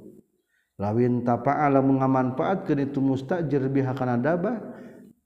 [0.78, 4.60] Lawin tapa'ala mengamanfaatkeun itu mustajir biha kana dabah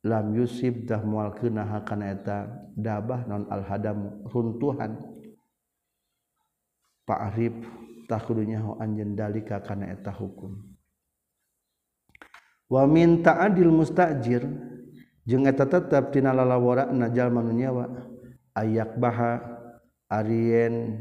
[0.06, 2.38] lam yusib dah mual kena hakana eta
[2.78, 5.02] dabah non al hadam runtuhan.
[7.10, 7.58] Pak Arif
[8.06, 10.62] tak kudunya ho anjen dalika kana eta hukum.
[12.70, 14.46] Wa min ta'adil mustajir
[15.32, 17.88] jeung eta tetep tina lalawara najal manunyawa
[18.60, 19.40] ayak baha
[20.12, 21.00] arien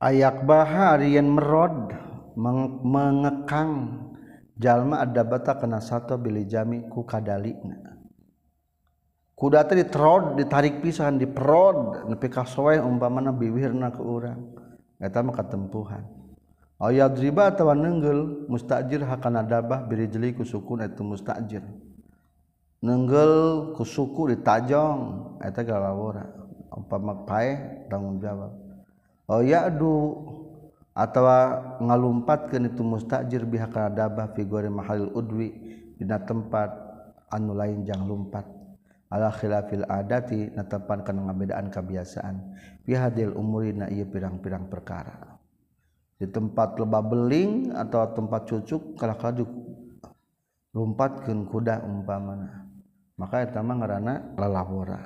[0.00, 1.92] ayak baha arien merod
[2.80, 4.08] mengekang.
[4.58, 7.54] Jalma ada bata kena satu bili jami ku kadali
[9.38, 14.50] kuda tadi trod ditarik pisahan di prod nepi ka soe umpamana biwirna ke urang.
[14.98, 16.02] Eta mah katempuhan.
[16.82, 21.62] Ayat riba atawa nenggel mustajir hakana dabah biri jeli ku sukun eta mustajir
[22.78, 23.32] nenggel
[23.74, 26.24] ku suku ditajong eta galawora
[26.70, 27.58] umpama pae
[27.90, 28.54] tanggung jawab.
[29.28, 30.14] Oh ya'du
[30.94, 35.52] atawa ngalumpatkeun itu mustajir bihak kana dabah fi gori mahalil udwi
[35.98, 36.70] dina tempat
[37.34, 38.46] anu lain jang lumpat.
[39.08, 42.36] Ala khilafil adati natepan kana ngabedaan kebiasaan
[42.84, 45.40] fi hadil umuri na ieu pirang-pirang perkara.
[46.20, 49.48] Di tempat lebah beling atau tempat cucuk kala-kala
[50.76, 52.67] lumpat kuda umpamana.
[53.18, 55.02] Maka tamang ngerana lalabora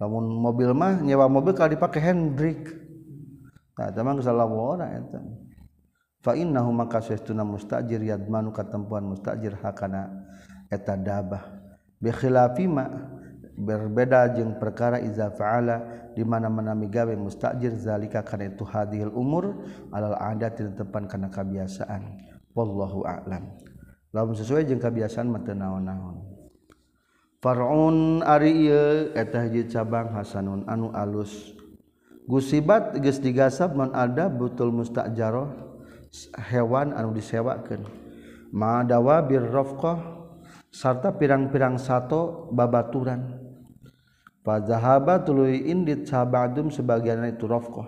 [0.00, 2.72] namun mobil mah nyewa mobil kalau dipakai handbrake
[3.76, 5.20] nah tamang salabora eta.
[6.26, 10.10] Fa innahu maka sesuna mustajir yadmanu katempuan mustajir hakana
[10.66, 11.54] eta dabah.
[12.02, 12.66] Bi khilafi
[13.54, 20.18] berbeda jeung perkara iza fa'ala di mana-mana migawe mustajir zalika kana itu hadhil umur alal
[20.18, 22.02] adat tepan kana kebiasaan.
[22.58, 23.46] Wallahu a'lam.
[24.10, 25.54] Lamun sesuai jeung kebiasaan mah teu
[27.46, 31.54] Farun eta hiji cabang Hasanun anu alus
[32.26, 35.54] gusibat geus digasab non ada betul mustajjaroh
[36.50, 37.86] hewan anu disewakeun.
[38.50, 40.26] Ma madawa rafqah
[40.74, 43.38] sarta pirang-pirang sato babaturan
[44.42, 47.86] Fazahaba tuluy indit sabadum sebagian itu rafqah.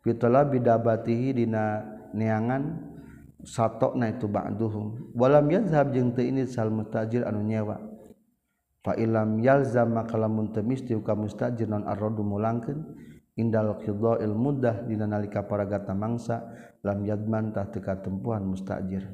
[0.00, 1.84] Fitala bidabatihi dina
[2.16, 2.88] neangan
[3.44, 7.87] sato na itu ba'duhum walam yazhab jeung teu indit sal mustajir anu nyewa
[8.82, 12.84] falam yalzama kalamun temisti ka mustajir non arrodu mulangkeun
[13.38, 16.46] indal qidha'il mudah dina nalika paragata mangsa
[16.82, 19.06] lam yadman tah teka katempuhan mustajir.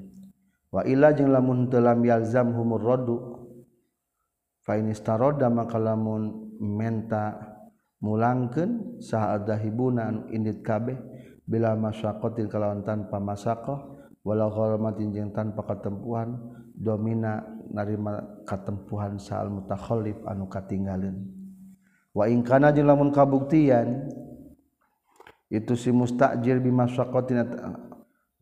[0.72, 3.16] Wa illa jeung lamun teu lam yalzam humur raddu
[4.64, 7.54] fa inistaroda maka lamun menta
[8.02, 10.98] mulangkeun saadahibuna indit kabeh
[11.44, 13.86] bila masyaqatil kalawan tanpa masaqah
[14.24, 16.40] wala hormatin jeng tanpa ketempuhan
[16.74, 21.24] domina narima katempuhan saal mutakhalif anu katinggalin
[22.12, 24.10] waingkana jeung lamun kabuktian
[25.48, 27.44] itu si mustajir bimaswakotin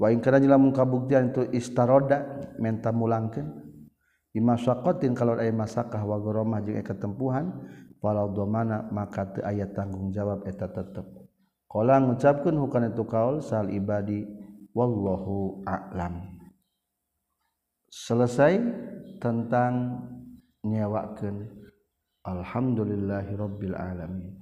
[0.01, 2.27] waingkana jeung lamun kabuktian itu istaroda
[2.59, 3.63] menta mulangkeun.
[4.33, 7.53] Bimasaqatin kalau aya masakah wa gharamah jeung katempuhan
[8.01, 11.05] walau domana maka teu aya tanggung jawab eta tetep.
[11.69, 14.25] Qala ngucapkeun hukana itu kaul sal ibadi
[14.73, 16.33] wallahu a'lam.
[17.93, 18.57] Selesai
[19.23, 20.03] tentang
[20.67, 21.47] nyewakan
[22.27, 24.42] Alhamdulillahirobbilalamin